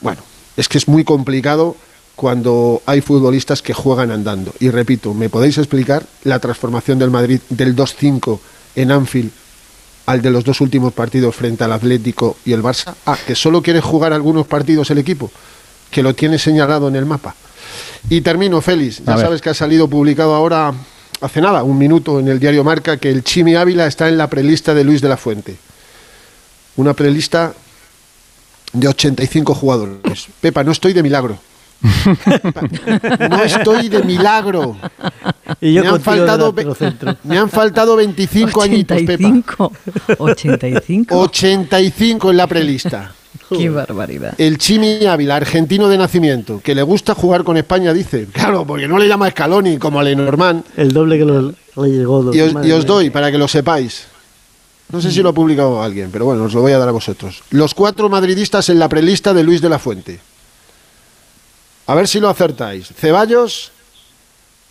bueno, 0.00 0.22
es 0.56 0.68
que 0.68 0.78
es 0.78 0.88
muy 0.88 1.04
complicado 1.04 1.76
cuando 2.16 2.82
hay 2.86 3.00
futbolistas 3.00 3.62
que 3.62 3.74
juegan 3.74 4.10
andando. 4.10 4.52
Y 4.60 4.70
repito, 4.70 5.14
¿me 5.14 5.28
podéis 5.28 5.58
explicar 5.58 6.04
la 6.24 6.38
transformación 6.38 6.98
del 6.98 7.10
Madrid 7.10 7.40
del 7.48 7.76
2-5 7.76 8.38
en 8.76 8.92
Anfield 8.92 9.30
al 10.06 10.20
de 10.20 10.30
los 10.30 10.44
dos 10.44 10.60
últimos 10.60 10.92
partidos 10.92 11.34
frente 11.34 11.64
al 11.64 11.72
Atlético 11.72 12.36
y 12.44 12.52
el 12.52 12.62
Barça? 12.62 12.94
Ah, 13.06 13.18
que 13.26 13.34
solo 13.34 13.62
quiere 13.62 13.80
jugar 13.80 14.12
algunos 14.12 14.46
partidos 14.46 14.90
el 14.90 14.98
equipo, 14.98 15.30
que 15.90 16.02
lo 16.02 16.14
tiene 16.14 16.38
señalado 16.38 16.88
en 16.88 16.96
el 16.96 17.06
mapa. 17.06 17.34
Y 18.10 18.20
termino, 18.20 18.60
Félix. 18.60 19.02
Ya 19.04 19.16
sabes 19.16 19.40
que 19.40 19.50
ha 19.50 19.54
salido 19.54 19.88
publicado 19.88 20.34
ahora, 20.34 20.72
hace 21.20 21.40
nada, 21.40 21.62
un 21.62 21.78
minuto 21.78 22.20
en 22.20 22.28
el 22.28 22.38
diario 22.38 22.64
Marca, 22.64 22.96
que 22.96 23.10
el 23.10 23.24
Chimi 23.24 23.54
Ávila 23.54 23.86
está 23.86 24.08
en 24.08 24.18
la 24.18 24.28
prelista 24.28 24.74
de 24.74 24.84
Luis 24.84 25.00
de 25.00 25.08
la 25.08 25.16
Fuente. 25.16 25.56
Una 26.76 26.92
prelista 26.92 27.54
de 28.72 28.88
85 28.88 29.54
jugadores. 29.54 30.28
Pepa, 30.40 30.64
no 30.64 30.72
estoy 30.72 30.92
de 30.92 31.02
milagro. 31.02 31.38
No 33.30 33.42
estoy 33.42 33.88
de 33.88 34.02
milagro. 34.02 34.76
Y 35.60 35.74
yo 35.74 35.82
me, 35.82 35.88
han 35.88 36.00
faltado, 36.00 36.54
me 37.24 37.38
han 37.38 37.50
faltado 37.50 37.96
25 37.96 38.62
añitos, 38.62 39.02
Pepa. 39.02 39.28
85. 39.28 39.72
85. 40.18 41.18
85 41.18 42.30
en 42.30 42.36
la 42.36 42.46
prelista. 42.46 43.12
Qué 43.48 43.68
barbaridad. 43.70 44.34
El 44.38 44.58
Chimi 44.58 45.04
Ávila, 45.06 45.36
argentino 45.36 45.88
de 45.88 45.98
nacimiento, 45.98 46.60
que 46.62 46.74
le 46.74 46.82
gusta 46.82 47.14
jugar 47.14 47.44
con 47.44 47.56
España, 47.56 47.92
dice. 47.92 48.26
Claro, 48.32 48.66
porque 48.66 48.88
no 48.88 48.98
le 48.98 49.06
llama 49.08 49.30
Scaloni 49.30 49.78
como 49.78 50.00
a 50.00 50.02
Lenormand. 50.02 50.64
El 50.76 50.92
doble 50.92 51.18
que 51.18 51.24
lo- 51.24 51.50
le 51.50 51.88
llegó. 51.90 52.34
Y 52.34 52.40
os, 52.40 52.66
y 52.66 52.72
os 52.72 52.86
doy, 52.86 53.10
para 53.10 53.30
que 53.30 53.38
lo 53.38 53.48
sepáis. 53.48 54.04
No 54.90 55.00
sé 55.00 55.10
si 55.10 55.22
lo 55.22 55.30
ha 55.30 55.32
publicado 55.32 55.82
alguien, 55.82 56.10
pero 56.12 56.26
bueno, 56.26 56.44
os 56.44 56.54
lo 56.54 56.60
voy 56.60 56.72
a 56.72 56.78
dar 56.78 56.88
a 56.88 56.92
vosotros. 56.92 57.42
Los 57.50 57.74
cuatro 57.74 58.08
madridistas 58.08 58.68
en 58.68 58.78
la 58.78 58.88
prelista 58.88 59.32
de 59.34 59.42
Luis 59.42 59.60
de 59.60 59.68
la 59.68 59.78
Fuente. 59.78 60.20
A 61.86 61.94
ver 61.94 62.08
si 62.08 62.20
lo 62.20 62.28
acertáis. 62.28 62.88
Ceballos, 62.96 63.72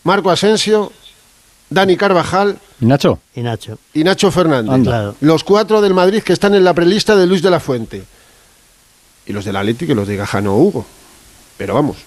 Marco 0.03 0.31
Asensio, 0.31 0.91
Dani 1.69 1.95
Carvajal 1.97 2.57
¿Y 2.79 2.85
Nacho? 2.85 3.19
Y 3.35 3.41
Nacho. 3.41 3.77
y 3.93 4.03
Nacho 4.03 4.31
Fernández. 4.31 4.71
Anda. 4.73 5.13
Los 5.21 5.43
cuatro 5.43 5.81
del 5.81 5.93
Madrid 5.93 6.21
que 6.23 6.33
están 6.33 6.53
en 6.55 6.63
la 6.63 6.73
prelista 6.73 7.15
de 7.15 7.25
Luis 7.27 7.41
de 7.41 7.49
la 7.49 7.59
Fuente. 7.59 8.03
Y 9.25 9.33
los 9.33 9.45
del 9.45 9.55
Atlético 9.55 9.89
que 9.89 9.95
los 9.95 10.07
diga 10.07 10.25
Jano 10.25 10.53
o 10.53 10.57
Hugo. 10.59 10.85
Pero 11.57 11.73
vamos, 11.75 11.97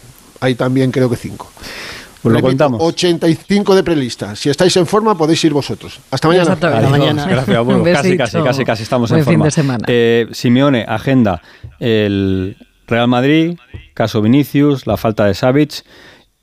hay 0.40 0.54
también 0.54 0.90
creo 0.90 1.08
que 1.08 1.16
cinco. 1.16 1.50
Pues 2.22 2.32
lo 2.32 2.38
Repito, 2.40 2.48
contamos. 2.48 2.82
85 2.82 3.74
de 3.76 3.82
prelista. 3.84 4.34
Si 4.34 4.50
estáis 4.50 4.76
en 4.76 4.86
forma, 4.86 5.16
podéis 5.16 5.44
ir 5.44 5.52
vosotros. 5.52 6.00
Hasta 6.10 6.26
mañana. 6.26 6.58
Adiós. 6.60 6.90
mañana. 6.90 7.26
Gracias. 7.26 7.58
Un 7.60 7.84
Casi, 7.84 8.16
casi, 8.16 8.42
casi, 8.42 8.64
casi 8.64 8.82
estamos 8.82 9.10
Buen 9.10 9.20
en 9.20 9.24
fin 9.24 9.34
forma. 9.34 9.44
de 9.44 9.50
semana. 9.52 9.84
Eh, 9.86 10.26
Simeone, 10.32 10.84
agenda 10.88 11.40
el 11.78 12.56
Real 12.88 13.06
Madrid, 13.06 13.56
caso 13.94 14.22
Vinicius, 14.22 14.86
la 14.88 14.96
falta 14.96 15.24
de 15.26 15.34
Savic. 15.34 15.84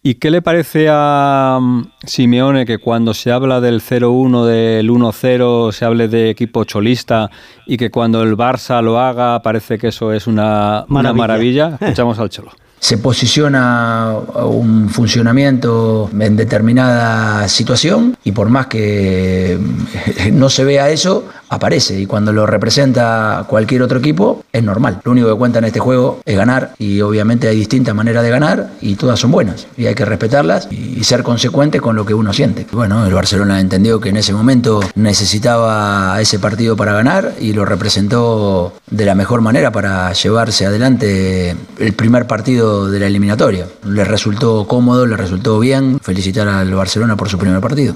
¿Y 0.06 0.16
qué 0.16 0.30
le 0.32 0.42
parece 0.42 0.88
a 0.92 1.58
mm, 1.62 1.84
Simeone 2.06 2.66
que 2.66 2.78
cuando 2.78 3.14
se 3.14 3.32
habla 3.32 3.62
del 3.62 3.82
0-1, 3.82 4.46
del 4.46 4.90
1-0, 4.90 5.72
se 5.72 5.86
hable 5.86 6.10
de 6.10 6.30
equipo 6.30 6.66
cholista 6.66 7.32
y 7.66 7.78
que 7.78 7.90
cuando 7.90 8.22
el 8.22 8.36
Barça 8.36 8.82
lo 8.82 9.00
haga 9.00 9.42
parece 9.42 9.78
que 9.78 9.88
eso 9.88 10.12
es 10.12 10.28
una 10.28 10.84
una 10.90 11.14
Maravilla. 11.14 11.70
maravilla? 11.70 11.78
Escuchamos 11.82 12.20
al 12.20 12.30
Cholo. 12.30 12.52
se 12.82 12.98
posiciona 12.98 14.14
un 14.44 14.90
funcionamiento 14.90 16.10
en 16.20 16.36
determinada 16.36 17.48
situación 17.48 18.18
y 18.26 18.34
por 18.34 18.50
más 18.50 18.68
que 18.68 19.58
no 20.34 20.50
se 20.50 20.66
vea 20.66 20.90
eso, 20.90 21.24
aparece 21.50 22.00
y 22.00 22.06
cuando 22.06 22.34
lo 22.34 22.46
representa 22.46 23.46
cualquier 23.48 23.84
otro 23.84 24.00
equipo 24.00 24.44
es 24.52 24.64
normal. 24.64 25.02
Lo 25.04 25.12
único 25.12 25.30
que 25.30 25.36
cuenta 25.36 25.60
en 25.60 25.66
este 25.66 25.80
juego 25.80 26.20
es 26.26 26.36
ganar 26.36 26.74
y 26.78 27.02
obviamente 27.02 27.48
hay 27.48 27.58
distintas 27.58 27.96
maneras 27.96 28.24
de 28.24 28.30
ganar 28.30 28.70
y 28.82 28.96
todas 28.96 29.20
son 29.20 29.32
buenas 29.32 29.68
y 29.78 29.86
hay 29.86 29.96
que 29.96 30.06
respetarlas 30.06 30.68
y 30.72 31.04
ser 31.04 31.24
consecuente 31.24 31.80
con 31.80 31.96
lo 31.96 32.06
que 32.06 32.14
uno 32.14 32.34
siente. 32.34 32.66
Bueno, 32.72 33.06
el 33.06 33.14
Barcelona 33.14 33.60
entendió 33.60 34.00
que 34.00 34.10
en 34.10 34.18
ese 34.18 34.34
momento 34.34 34.82
necesitaba 34.96 36.20
ese 36.22 36.40
partido 36.40 36.76
para 36.76 36.94
ganar 36.94 37.34
y 37.40 37.54
lo 37.54 37.66
representó 37.66 38.74
de 38.90 39.06
la 39.06 39.16
mejor 39.16 39.42
manera 39.42 39.72
para 39.72 40.12
llevarse 40.14 40.66
adelante 40.66 41.56
el 41.80 41.94
primer 41.94 42.28
partido 42.28 42.90
de 42.90 43.00
la 43.00 43.08
eliminatoria. 43.08 43.68
Le 43.86 44.04
resultó 44.04 44.68
cómodo, 44.68 45.06
le 45.06 45.18
resultó 45.18 45.60
bien. 45.60 46.00
Felicitar 46.02 46.48
al 46.48 46.74
Barcelona 46.74 47.16
por 47.16 47.30
su 47.30 47.38
primer 47.38 47.60
partido. 47.62 47.96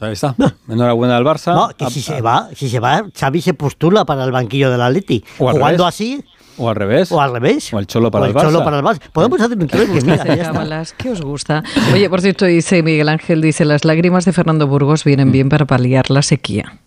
Ahí 0.00 0.12
está. 0.12 0.34
Enhorabuena 0.68 1.16
al 1.16 1.24
Barça. 1.24 1.54
No, 1.54 1.68
que 1.76 1.84
A- 1.86 1.90
si 1.90 2.02
se 2.02 2.20
va, 2.20 2.50
si 2.54 2.68
se 2.68 2.80
va, 2.80 3.04
Xavi 3.18 3.40
se 3.40 3.54
postula 3.54 4.04
para 4.04 4.24
el 4.24 4.32
banquillo 4.32 4.70
del 4.70 4.82
Atleti. 4.82 5.24
O 5.38 5.48
al 5.48 5.54
Jugando 5.56 5.84
revés. 5.84 5.94
así 5.94 6.24
O 6.58 6.68
al 6.68 6.76
revés. 6.76 7.10
o 7.12 7.20
al 7.20 7.32
revés. 7.32 7.72
O 7.72 7.78
el 7.78 7.86
Cholo 7.86 8.10
para 8.10 8.24
O 8.24 8.28
el 8.28 8.34
Barça. 8.34 8.42
Cholo 8.42 8.62
para 8.64 8.78
el 8.78 8.84
Barça. 8.84 9.00
Podemos 9.12 9.40
hacer 9.40 9.56
un. 9.58 9.66
Cábalas, 9.68 10.92
¿Qué 10.92 11.10
os 11.10 11.22
gusta? 11.22 11.62
Oye, 11.94 12.10
por 12.10 12.20
cierto, 12.20 12.44
dice 12.44 12.82
Miguel 12.82 13.08
Ángel, 13.08 13.40
dice, 13.40 13.64
las 13.64 13.84
lágrimas 13.84 14.24
de 14.26 14.32
Fernando 14.32 14.66
Burgos 14.66 15.02
vienen 15.04 15.32
bien 15.32 15.48
para 15.48 15.64
paliar 15.66 16.10
la 16.10 16.22
sequía. 16.22 16.78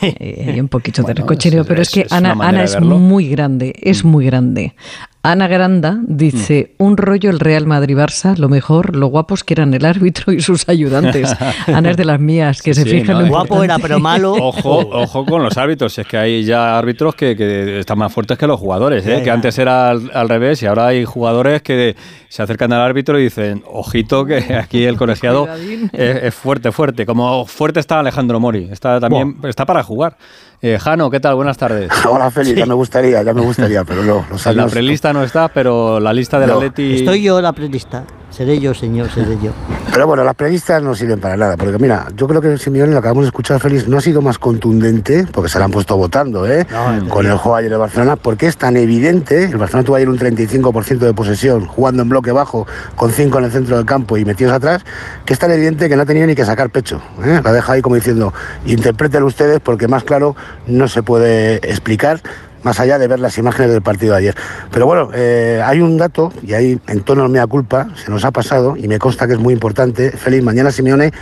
Sí. 0.00 0.14
Eh, 0.18 0.50
hay 0.52 0.60
un 0.60 0.68
poquito 0.68 1.02
de 1.02 1.06
Bueno, 1.12 1.20
recochineo, 1.22 1.62
es- 1.62 1.66
pero 1.68 1.82
es, 1.82 1.88
es- 1.88 1.94
que 1.94 2.00
es 2.02 2.12
Ana, 2.12 2.32
Ana 2.38 2.58
de 2.58 2.64
es 2.64 2.80
muy 2.80 3.28
grande, 3.28 3.74
es 3.82 4.04
muy 4.04 4.26
grande. 4.26 4.74
Ana 5.20 5.48
Granda 5.48 5.98
dice, 6.06 6.74
un 6.78 6.96
rollo 6.96 7.28
el 7.28 7.40
Real 7.40 7.66
Madrid-Barça, 7.66 8.36
lo 8.36 8.48
mejor, 8.48 8.94
lo 8.96 9.08
guapos 9.08 9.42
que 9.44 9.52
eran 9.54 9.74
el 9.74 9.84
árbitro 9.84 10.32
y 10.32 10.40
sus 10.40 10.68
ayudantes. 10.68 11.34
Ana 11.66 11.90
es 11.90 11.96
de 11.96 12.04
las 12.04 12.20
mías, 12.20 12.62
que 12.62 12.72
Sí, 12.72 12.82
se 12.84 12.88
sí, 12.88 13.00
fijan 13.00 13.16
no, 13.16 13.22
lo 13.22 13.28
Guapo 13.28 13.62
era, 13.64 13.78
pero 13.80 13.98
malo. 13.98 14.32
Ojo, 14.32 14.78
ojo 14.92 15.26
con 15.26 15.42
los 15.42 15.56
árbitros, 15.58 15.98
es 15.98 16.06
que 16.06 16.16
hay 16.16 16.44
ya 16.44 16.78
árbitros 16.78 17.14
que, 17.16 17.36
que 17.36 17.80
están 17.80 17.98
más 17.98 18.12
fuertes 18.12 18.38
que 18.38 18.46
los 18.46 18.58
jugadores, 18.60 19.04
¿eh? 19.06 19.20
Que 19.22 19.30
antes 19.30 19.58
era 19.58 19.90
al, 19.90 20.08
al 20.14 20.28
revés 20.28 20.62
y 20.62 20.66
ahora 20.66 20.86
hay 20.86 21.04
jugadores 21.04 21.62
que 21.62 21.96
se 22.28 22.42
acercan 22.42 22.72
al 22.72 22.80
árbitro 22.80 23.18
y 23.18 23.24
dicen, 23.24 23.62
ojito 23.66 24.24
que 24.24 24.36
aquí 24.54 24.84
el 24.84 24.96
colegiado 24.96 25.48
es, 25.92 26.22
es 26.22 26.34
fuerte, 26.34 26.70
fuerte, 26.72 27.04
como 27.04 27.44
fuerte 27.44 27.80
está 27.80 27.98
Alejandro 27.98 28.38
Mori, 28.38 28.68
está 28.70 29.00
también 29.00 29.36
está 29.42 29.66
para 29.66 29.82
jugar. 29.88 30.16
Eh, 30.62 30.78
Jano, 30.80 31.10
¿qué 31.10 31.20
tal? 31.20 31.34
Buenas 31.36 31.56
tardes. 31.58 31.90
Hola 32.08 32.30
Félix, 32.30 32.56
ya 32.58 32.66
me 32.66 32.74
gustaría, 32.74 33.22
ya 33.22 33.32
me 33.34 33.40
gustaría, 33.42 33.84
pero 33.84 34.02
no, 34.04 34.24
los 34.30 34.46
En 34.46 34.56
la 34.56 34.62
años... 34.64 34.72
prelista 34.72 35.12
no 35.12 35.22
está, 35.24 35.48
pero 35.48 35.98
la 36.00 36.12
lista 36.12 36.38
del 36.38 36.50
No, 36.50 36.56
Atleti... 36.56 36.96
Estoy 36.96 37.22
yo 37.22 37.38
en 37.38 37.44
la 37.44 37.52
prelista. 37.52 38.04
Seré 38.38 38.60
yo, 38.60 38.72
señor, 38.72 39.10
seré 39.10 39.36
yo. 39.42 39.50
Pero 39.92 40.06
bueno, 40.06 40.22
las 40.22 40.36
prelistas 40.36 40.80
no 40.80 40.94
sirven 40.94 41.18
para 41.18 41.36
nada, 41.36 41.56
porque 41.56 41.76
mira, 41.76 42.06
yo 42.14 42.28
creo 42.28 42.40
que 42.40 42.56
Simeone, 42.56 42.92
lo 42.92 42.98
acabamos 43.00 43.24
de 43.24 43.30
escuchar, 43.30 43.58
Félix, 43.58 43.88
no 43.88 43.98
ha 43.98 44.00
sido 44.00 44.22
más 44.22 44.38
contundente, 44.38 45.26
porque 45.32 45.48
se 45.48 45.58
la 45.58 45.64
han 45.64 45.72
puesto 45.72 45.96
votando, 45.96 46.46
¿eh? 46.46 46.64
No, 46.70 47.08
con 47.08 47.26
el 47.26 47.36
juego 47.36 47.56
ayer 47.56 47.68
de 47.68 47.76
Barcelona, 47.76 48.14
porque 48.14 48.46
es 48.46 48.56
tan 48.56 48.76
evidente, 48.76 49.46
el 49.46 49.56
Barcelona 49.56 49.84
tuvo 49.84 49.96
ayer 49.96 50.08
un 50.08 50.20
35% 50.20 50.98
de 50.98 51.14
posesión, 51.14 51.66
jugando 51.66 52.02
en 52.02 52.10
bloque 52.10 52.30
bajo, 52.30 52.64
con 52.94 53.10
5 53.10 53.38
en 53.38 53.44
el 53.44 53.50
centro 53.50 53.76
del 53.76 53.84
campo 53.84 54.16
y 54.16 54.24
metidos 54.24 54.52
atrás, 54.52 54.84
que 55.24 55.32
es 55.32 55.38
tan 55.40 55.50
evidente 55.50 55.88
que 55.88 55.96
no 55.96 56.02
ha 56.02 56.06
tenido 56.06 56.28
ni 56.28 56.36
que 56.36 56.44
sacar 56.44 56.70
pecho. 56.70 57.02
¿eh? 57.24 57.40
La 57.42 57.52
deja 57.52 57.72
ahí 57.72 57.82
como 57.82 57.96
diciendo, 57.96 58.32
interprételo 58.66 59.26
ustedes, 59.26 59.58
porque 59.58 59.88
más 59.88 60.04
claro 60.04 60.36
no 60.68 60.86
se 60.86 61.02
puede 61.02 61.56
explicar 61.68 62.20
más 62.68 62.80
allá 62.80 62.98
de 62.98 63.08
ver 63.08 63.18
las 63.18 63.38
imágenes 63.38 63.72
del 63.72 63.80
partido 63.80 64.12
de 64.12 64.18
ayer. 64.18 64.34
Pero 64.70 64.84
bueno, 64.84 65.08
eh, 65.14 65.62
hay 65.64 65.80
un 65.80 65.96
dato, 65.96 66.30
y 66.42 66.52
ahí 66.52 66.78
en 66.86 67.00
tono 67.00 67.22
de 67.22 67.30
mea 67.30 67.46
culpa, 67.46 67.88
se 67.96 68.10
nos 68.10 68.26
ha 68.26 68.30
pasado, 68.30 68.76
y 68.76 68.88
me 68.88 68.98
consta 68.98 69.26
que 69.26 69.32
es 69.32 69.38
muy 69.38 69.54
importante. 69.54 70.10
Félix, 70.10 70.44
mañana 70.44 70.70
Simeone 70.70 71.12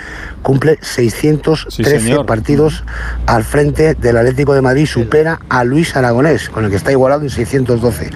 cumple 0.43 0.77
613 0.83 1.71
Sí, 1.71 1.85
señor. 1.85 2.27
partidos 2.27 2.83
al 3.27 3.45
frente 3.45 3.95
del 3.95 4.17
Atlético 4.17 4.55
de 4.55 4.61
Madrid, 4.63 4.87
supera 4.87 5.39
a 5.49 5.63
Luis 5.63 5.95
Aragonés, 5.95 6.49
con 6.51 6.65
el 6.65 6.71
que 6.71 6.77
está 6.77 6.91
igualado 6.91 7.23
en 7.23 7.31
612. 7.31 8.11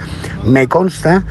Me 0.44 0.66
consta, 0.66 1.22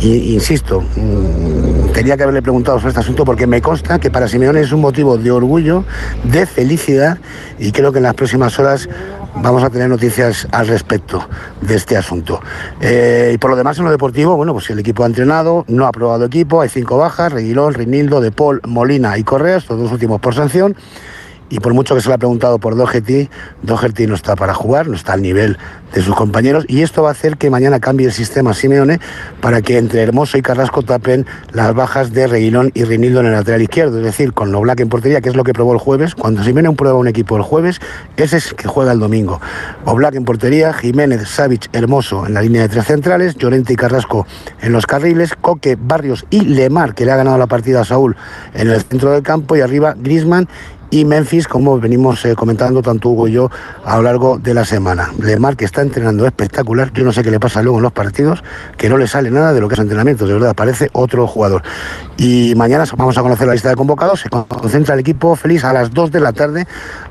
y 0.00 0.32
insisto, 0.32 0.80
mm, 0.80 1.92
tenía 1.92 2.16
que 2.16 2.22
haberle 2.22 2.40
preguntado 2.40 2.78
sobre 2.78 2.88
este 2.92 3.00
asunto 3.00 3.26
porque 3.26 3.46
me 3.46 3.60
consta 3.60 3.98
que 3.98 4.10
para 4.10 4.26
Simeone 4.26 4.62
es 4.62 4.72
un 4.72 4.80
motivo 4.80 5.18
de 5.18 5.30
orgullo, 5.30 5.84
de 6.24 6.46
felicidad, 6.46 7.18
y 7.58 7.72
creo 7.72 7.92
que 7.92 7.98
en 7.98 8.04
las 8.04 8.14
próximas 8.14 8.58
horas 8.58 8.88
vamos 9.36 9.62
a 9.62 9.70
tener 9.70 9.88
noticias 9.88 10.46
al 10.50 10.66
respecto 10.66 11.26
de 11.60 11.74
este 11.74 11.96
asunto. 11.96 12.40
Eh, 12.80 13.32
y 13.34 13.38
por 13.38 13.50
lo 13.50 13.56
demás, 13.56 13.78
en 13.78 13.84
lo 13.84 13.90
deportivo, 13.90 14.36
bueno, 14.36 14.52
pues 14.52 14.68
el 14.70 14.78
equipo 14.78 15.04
ha 15.04 15.06
entrenado, 15.06 15.64
no 15.68 15.86
ha 15.86 15.92
probado 15.92 16.24
equipo, 16.24 16.60
hay 16.60 16.68
cinco 16.68 16.98
bajas, 16.98 17.32
Reguilón, 17.32 17.74
Rinildo, 17.74 18.20
De 18.20 18.32
Molina 18.66 19.18
y 19.18 19.24
Correa, 19.24 19.56
estos 19.56 19.78
dos 19.78 19.92
últimos 19.92 20.20
por 20.20 20.34
sanción. 20.34 20.76
Y 21.52 21.60
por 21.60 21.74
mucho 21.74 21.94
que 21.94 22.00
se 22.00 22.08
le 22.08 22.14
ha 22.14 22.18
preguntado 22.18 22.58
por 22.58 22.76
Doherty, 22.76 23.28
Doherty 23.60 24.06
no 24.06 24.14
está 24.14 24.36
para 24.36 24.54
jugar, 24.54 24.88
no 24.88 24.96
está 24.96 25.12
al 25.12 25.20
nivel 25.20 25.58
de 25.92 26.00
sus 26.00 26.14
compañeros. 26.14 26.64
Y 26.66 26.80
esto 26.80 27.02
va 27.02 27.10
a 27.10 27.12
hacer 27.12 27.36
que 27.36 27.50
mañana 27.50 27.78
cambie 27.78 28.06
el 28.06 28.12
sistema 28.14 28.54
Simeone 28.54 29.00
para 29.42 29.60
que 29.60 29.76
entre 29.76 30.02
Hermoso 30.02 30.38
y 30.38 30.42
Carrasco 30.42 30.82
tapen 30.82 31.26
las 31.52 31.74
bajas 31.74 32.10
de 32.14 32.26
Reguilón 32.26 32.70
y 32.72 32.84
Rinildo 32.84 33.20
en 33.20 33.26
el 33.26 33.32
lateral 33.32 33.60
izquierdo. 33.60 33.98
Es 33.98 34.04
decir, 34.04 34.32
con 34.32 34.50
Black 34.62 34.80
en 34.80 34.88
portería, 34.88 35.20
que 35.20 35.28
es 35.28 35.36
lo 35.36 35.44
que 35.44 35.52
probó 35.52 35.74
el 35.74 35.78
jueves. 35.78 36.14
Cuando 36.14 36.42
Simeone 36.42 36.72
prueba 36.72 36.96
un 36.96 37.06
equipo 37.06 37.36
el 37.36 37.42
jueves, 37.42 37.82
ese 38.16 38.38
es 38.38 38.54
que 38.54 38.66
juega 38.66 38.92
el 38.92 38.98
domingo. 38.98 39.38
Black 39.84 40.14
en 40.14 40.24
portería, 40.24 40.72
Jiménez, 40.72 41.28
Savic, 41.28 41.68
Hermoso 41.74 42.26
en 42.26 42.32
la 42.32 42.40
línea 42.40 42.62
de 42.62 42.70
tres 42.70 42.86
centrales, 42.86 43.34
Llorente 43.36 43.74
y 43.74 43.76
Carrasco 43.76 44.26
en 44.62 44.72
los 44.72 44.86
carriles, 44.86 45.34
Coque, 45.38 45.76
Barrios 45.78 46.24
y 46.30 46.40
Lemar, 46.40 46.94
que 46.94 47.04
le 47.04 47.12
ha 47.12 47.16
ganado 47.16 47.36
la 47.36 47.46
partida 47.46 47.82
a 47.82 47.84
Saúl 47.84 48.16
en 48.54 48.70
el 48.70 48.80
centro 48.80 49.10
del 49.10 49.22
campo, 49.22 49.54
y 49.54 49.60
arriba 49.60 49.94
Grisman 49.98 50.48
y 50.92 51.06
Memphis, 51.06 51.48
como 51.48 51.80
venimos 51.80 52.22
eh, 52.26 52.36
comentando 52.36 52.82
tanto 52.82 53.08
Hugo 53.08 53.26
y 53.26 53.32
yo 53.32 53.50
a 53.82 53.96
lo 53.96 54.02
largo 54.02 54.38
de 54.38 54.52
la 54.52 54.66
semana. 54.66 55.10
Lemar 55.18 55.56
que 55.56 55.64
está 55.64 55.80
entrenando 55.80 56.26
espectacular, 56.26 56.92
yo 56.92 57.02
no 57.02 57.12
sé 57.12 57.22
qué 57.22 57.30
le 57.30 57.40
pasa 57.40 57.62
luego 57.62 57.78
en 57.78 57.82
los 57.82 57.92
partidos, 57.92 58.44
que 58.76 58.90
no 58.90 58.98
le 58.98 59.06
sale 59.06 59.30
nada 59.30 59.54
de 59.54 59.62
lo 59.62 59.68
que 59.68 59.74
es 59.74 59.80
entrenamiento, 59.80 60.26
de 60.26 60.34
verdad, 60.34 60.54
parece 60.54 60.90
otro 60.92 61.26
jugador. 61.26 61.62
Y 62.18 62.54
mañana 62.56 62.84
vamos 62.94 63.16
a 63.16 63.22
conocer 63.22 63.46
la 63.46 63.54
lista 63.54 63.70
de 63.70 63.74
convocados, 63.74 64.20
se 64.20 64.28
concentra 64.28 64.92
el 64.92 65.00
equipo 65.00 65.34
feliz 65.34 65.64
a 65.64 65.72
las 65.72 65.92
2 65.92 66.12
de 66.12 66.20
la 66.20 66.34
tarde 66.34 66.66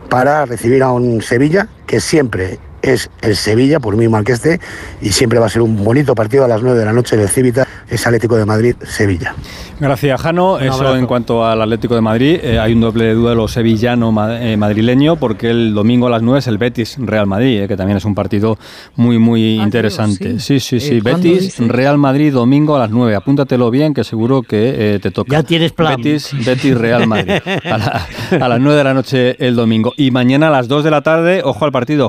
para 0.10 0.46
recibir 0.46 0.84
a 0.84 0.92
un 0.92 1.24
Sevilla 1.24 1.68
que 1.88 2.00
siempre 2.00 2.60
es 2.82 3.10
el 3.22 3.36
Sevilla, 3.36 3.80
por 3.80 3.96
muy 3.96 4.08
mal 4.10 4.24
que 4.24 4.32
esté, 4.34 4.60
y 5.02 5.10
siempre 5.10 5.40
va 5.40 5.46
a 5.46 5.50
ser 5.50 5.62
un 5.62 5.84
bonito 5.84 6.16
partido 6.16 6.46
a 6.46 6.48
las 6.48 6.62
9 6.62 6.80
de 6.80 6.86
la 6.86 6.94
noche 6.94 7.16
del 7.18 7.30
Cívita, 7.30 7.68
es 7.90 8.06
Atlético 8.08 8.36
de 8.38 8.46
Madrid-Sevilla. 8.46 9.36
Gracias, 9.80 10.22
Jano. 10.22 10.60
Eso 10.60 10.74
abrazo. 10.76 10.96
en 10.98 11.06
cuanto 11.08 11.46
al 11.46 11.62
Atlético 11.62 11.96
de 11.96 12.02
Madrid. 12.02 12.40
Eh, 12.44 12.60
hay 12.60 12.74
un 12.74 12.82
doble 12.82 13.14
duelo 13.14 13.48
sevillano-madrileño 13.48 15.16
porque 15.18 15.50
el 15.50 15.74
domingo 15.74 16.08
a 16.08 16.10
las 16.10 16.22
9 16.22 16.40
es 16.40 16.48
el 16.48 16.58
Betis-Real 16.58 17.26
Madrid, 17.28 17.62
eh, 17.64 17.68
que 17.68 17.76
también 17.78 17.98
es 17.98 18.06
un 18.06 18.16
partido 18.16 18.58
muy, 18.96 19.18
muy 19.18 19.60
Ah, 19.60 19.64
interesante. 19.64 20.30
tío, 20.32 20.40
sí, 20.40 20.60
sí. 20.60 20.80
sí. 20.80 20.98
Eh. 20.98 21.02
Betis-Real 21.02 21.98
Madrid 21.98 22.32
domingo 22.34 22.76
a 22.76 22.80
las 22.80 22.92
9. 22.92 23.16
Apúntatelo 23.16 23.72
bien, 23.72 23.94
que 23.94 24.04
seguro 24.04 24.42
que 24.44 24.96
eh, 24.96 25.00
te 25.00 25.12
toca. 25.12 25.32
Ya 25.32 25.44
tienes 25.44 25.72
plan. 25.72 25.96
Betis, 25.98 26.32
Betis-Real 26.46 27.08
Madrid. 27.08 27.42
A, 27.66 27.78
la- 27.78 28.08
a 28.46 28.50
las 28.50 28.60
9 28.60 28.78
de 28.78 28.84
la 28.84 28.94
noche 28.94 29.36
el 29.46 29.56
domingo. 29.56 29.94
Y 29.98 30.12
mañana 30.12 30.48
a 30.48 30.52
las 30.52 30.68
2 30.68 30.84
de 30.84 30.92
la 30.92 31.02
tarde, 31.02 31.42
ojo 31.44 31.66
al 31.66 31.72
partido, 31.72 32.08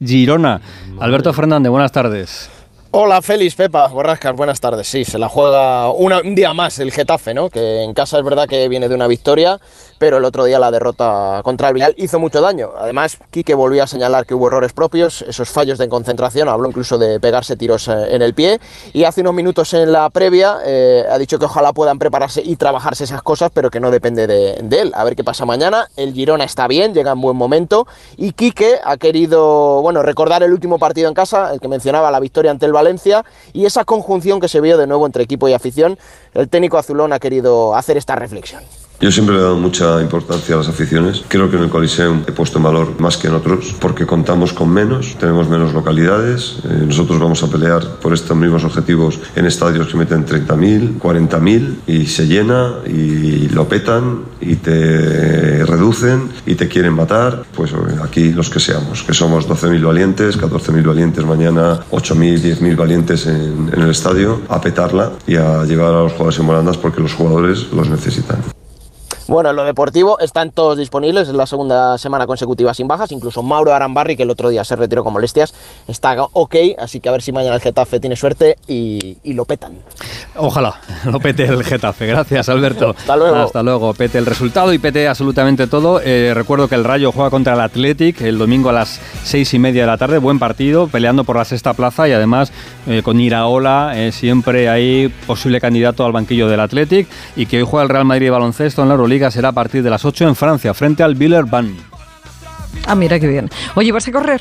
Getafe-Girona. 0.00 0.62
Alberto 0.98 1.32
Fernández, 1.34 1.70
buenas 1.70 1.92
tardes. 1.92 2.50
Hola 2.92 3.22
Félix, 3.22 3.54
Pepa, 3.54 3.86
Borrascas, 3.86 4.34
buenas 4.34 4.58
tardes. 4.58 4.88
Sí, 4.88 5.04
se 5.04 5.16
la 5.16 5.28
juega 5.28 5.92
un 5.92 6.34
día 6.34 6.52
más 6.54 6.80
el 6.80 6.90
Getafe, 6.90 7.32
¿no? 7.32 7.48
Que 7.48 7.84
en 7.84 7.94
casa 7.94 8.18
es 8.18 8.24
verdad 8.24 8.48
que 8.48 8.68
viene 8.68 8.88
de 8.88 8.96
una 8.96 9.06
victoria, 9.06 9.60
pero 9.98 10.16
el 10.16 10.24
otro 10.24 10.44
día 10.44 10.58
la 10.58 10.72
derrota 10.72 11.40
contra 11.44 11.68
el 11.68 11.74
Villarreal 11.74 11.94
hizo 11.98 12.18
mucho 12.18 12.40
daño. 12.40 12.70
Además, 12.76 13.16
Quique 13.30 13.54
volvió 13.54 13.84
a 13.84 13.86
señalar 13.86 14.26
que 14.26 14.34
hubo 14.34 14.48
errores 14.48 14.72
propios, 14.72 15.22
esos 15.22 15.48
fallos 15.48 15.78
de 15.78 15.88
concentración, 15.88 16.48
habló 16.48 16.66
incluso 16.66 16.98
de 16.98 17.20
pegarse 17.20 17.54
tiros 17.54 17.86
eh, 17.86 17.92
en 18.10 18.22
el 18.22 18.34
pie 18.34 18.58
y 18.92 19.04
hace 19.04 19.20
unos 19.20 19.34
minutos 19.34 19.72
en 19.72 19.92
la 19.92 20.10
previa 20.10 20.56
eh, 20.66 21.04
ha 21.08 21.16
dicho 21.16 21.38
que 21.38 21.44
ojalá 21.44 21.72
puedan 21.72 22.00
prepararse 22.00 22.42
y 22.44 22.56
trabajarse 22.56 23.04
esas 23.04 23.22
cosas, 23.22 23.52
pero 23.54 23.70
que 23.70 23.78
no 23.78 23.92
depende 23.92 24.26
de, 24.26 24.58
de 24.64 24.80
él. 24.80 24.92
A 24.96 25.04
ver 25.04 25.14
qué 25.14 25.22
pasa 25.22 25.46
mañana. 25.46 25.86
El 25.96 26.12
Girona 26.12 26.42
está 26.42 26.66
bien, 26.66 26.92
llega 26.92 27.12
en 27.12 27.20
buen 27.20 27.36
momento 27.36 27.86
y 28.16 28.32
Quique 28.32 28.80
ha 28.82 28.96
querido, 28.96 29.80
bueno, 29.80 30.02
recordar 30.02 30.42
el 30.42 30.52
último 30.52 30.80
partido 30.80 31.06
en 31.06 31.14
casa, 31.14 31.52
el 31.52 31.60
que 31.60 31.68
mencionaba 31.68 32.10
la 32.10 32.18
victoria 32.18 32.50
ante 32.50 32.66
el 32.66 32.72
Valencia 32.80 33.24
y 33.52 33.66
esa 33.66 33.84
conjunción 33.84 34.40
que 34.40 34.48
se 34.48 34.60
vio 34.60 34.78
de 34.78 34.86
nuevo 34.86 35.06
entre 35.06 35.22
equipo 35.22 35.48
y 35.48 35.52
afición. 35.52 35.98
El 36.34 36.48
técnico 36.48 36.78
azulón 36.78 37.12
ha 37.12 37.18
querido 37.18 37.74
hacer 37.74 37.96
esta 37.96 38.16
reflexión. 38.16 38.62
Yo 39.00 39.10
siempre 39.10 39.34
le 39.34 39.40
he 39.40 39.44
dado 39.44 39.56
mucha 39.56 40.02
importancia 40.02 40.54
a 40.54 40.58
las 40.58 40.68
aficiones. 40.68 41.24
Creo 41.26 41.48
que 41.48 41.56
en 41.56 41.62
el 41.62 41.70
Coliseum 41.70 42.22
he 42.26 42.32
puesto 42.32 42.58
en 42.58 42.64
valor 42.64 43.00
más 43.00 43.16
que 43.16 43.28
en 43.28 43.34
otros 43.34 43.74
porque 43.80 44.04
contamos 44.04 44.52
con 44.52 44.68
menos, 44.68 45.16
tenemos 45.18 45.48
menos 45.48 45.72
localidades. 45.72 46.58
Eh, 46.64 46.84
nosotros 46.86 47.18
vamos 47.18 47.42
a 47.42 47.46
pelear 47.46 47.82
por 48.02 48.12
estos 48.12 48.36
mismos 48.36 48.62
objetivos 48.62 49.18
en 49.34 49.46
estadios 49.46 49.88
que 49.88 49.96
meten 49.96 50.26
30.000, 50.26 50.98
40.000 50.98 51.76
y 51.86 52.04
se 52.04 52.26
llena 52.26 52.74
y 52.86 53.48
lo 53.48 53.66
petan 53.66 54.24
y 54.38 54.56
te 54.56 55.64
reducen 55.64 56.28
y 56.44 56.56
te 56.56 56.68
quieren 56.68 56.92
matar. 56.92 57.44
Pues 57.56 57.72
eh, 57.72 57.76
aquí 58.04 58.32
los 58.32 58.50
que 58.50 58.60
seamos, 58.60 59.02
que 59.02 59.14
somos 59.14 59.48
12.000 59.48 59.82
valientes, 59.82 60.38
14.000 60.38 60.86
valientes 60.86 61.24
mañana, 61.24 61.80
8.000, 61.90 62.58
10.000 62.58 62.76
valientes 62.76 63.26
en, 63.26 63.70
en 63.72 63.80
el 63.80 63.88
estadio, 63.88 64.42
a 64.50 64.60
petarla 64.60 65.12
y 65.26 65.36
a 65.36 65.64
llevar 65.64 65.94
a 65.94 66.02
los 66.02 66.12
jugadores 66.12 66.38
en 66.38 66.46
volandas 66.46 66.76
porque 66.76 67.00
los 67.00 67.14
jugadores 67.14 67.68
los 67.72 67.88
necesitan. 67.88 68.59
Bueno, 69.30 69.50
en 69.50 69.54
lo 69.54 69.62
deportivo 69.62 70.18
están 70.18 70.50
todos 70.50 70.76
disponibles, 70.76 71.28
es 71.28 71.34
la 71.34 71.46
segunda 71.46 71.96
semana 71.98 72.26
consecutiva 72.26 72.74
sin 72.74 72.88
bajas, 72.88 73.12
incluso 73.12 73.44
Mauro 73.44 73.72
Arambarri, 73.72 74.16
que 74.16 74.24
el 74.24 74.30
otro 74.30 74.48
día 74.48 74.64
se 74.64 74.74
retiró 74.74 75.04
con 75.04 75.12
molestias, 75.12 75.54
está 75.86 76.20
ok, 76.32 76.56
así 76.76 76.98
que 76.98 77.10
a 77.10 77.12
ver 77.12 77.22
si 77.22 77.30
mañana 77.30 77.54
el 77.54 77.60
Getafe 77.60 78.00
tiene 78.00 78.16
suerte 78.16 78.56
y, 78.66 79.18
y 79.22 79.34
lo 79.34 79.44
petan. 79.44 79.74
Ojalá 80.34 80.80
lo 81.04 81.20
pete 81.20 81.44
el 81.44 81.62
Getafe. 81.62 82.06
Gracias, 82.06 82.48
Alberto. 82.48 82.90
Hasta 82.98 83.16
luego. 83.16 83.36
Hasta 83.36 83.62
luego. 83.62 83.94
Pete 83.94 84.18
el 84.18 84.26
resultado 84.26 84.72
y 84.72 84.78
pete 84.78 85.06
absolutamente 85.06 85.68
todo. 85.68 86.00
Eh, 86.02 86.32
recuerdo 86.34 86.66
que 86.66 86.74
el 86.74 86.82
Rayo 86.82 87.12
juega 87.12 87.30
contra 87.30 87.54
el 87.54 87.60
Athletic 87.60 88.20
el 88.22 88.36
domingo 88.36 88.70
a 88.70 88.72
las 88.72 89.00
seis 89.22 89.54
y 89.54 89.60
media 89.60 89.82
de 89.82 89.86
la 89.86 89.98
tarde. 89.98 90.18
Buen 90.18 90.40
partido, 90.40 90.88
peleando 90.88 91.22
por 91.22 91.36
la 91.36 91.44
sexta 91.44 91.74
plaza 91.74 92.08
y 92.08 92.12
además 92.12 92.52
eh, 92.88 93.02
con 93.04 93.20
Iraola 93.20 93.92
eh, 93.94 94.10
siempre 94.10 94.68
hay 94.68 95.08
posible 95.26 95.60
candidato 95.60 96.04
al 96.04 96.10
banquillo 96.10 96.48
del 96.48 96.58
Athletic 96.58 97.06
y 97.36 97.46
que 97.46 97.58
hoy 97.58 97.68
juega 97.68 97.84
el 97.84 97.90
Real 97.90 98.04
Madrid 98.04 98.26
de 98.26 98.30
baloncesto 98.30 98.82
en 98.82 98.88
la 98.88 98.94
Euroliga 98.94 99.19
será 99.28 99.48
a 99.48 99.52
partir 99.52 99.82
de 99.82 99.90
las 99.90 100.04
8 100.04 100.28
en 100.28 100.36
Francia, 100.36 100.72
frente 100.72 101.02
al 101.02 101.16
Villerban. 101.16 101.74
Ah, 102.86 102.94
mira 102.94 103.18
qué 103.18 103.26
bien. 103.26 103.50
Oye, 103.74 103.90
¿vas 103.90 104.06
a 104.06 104.12
correr? 104.12 104.40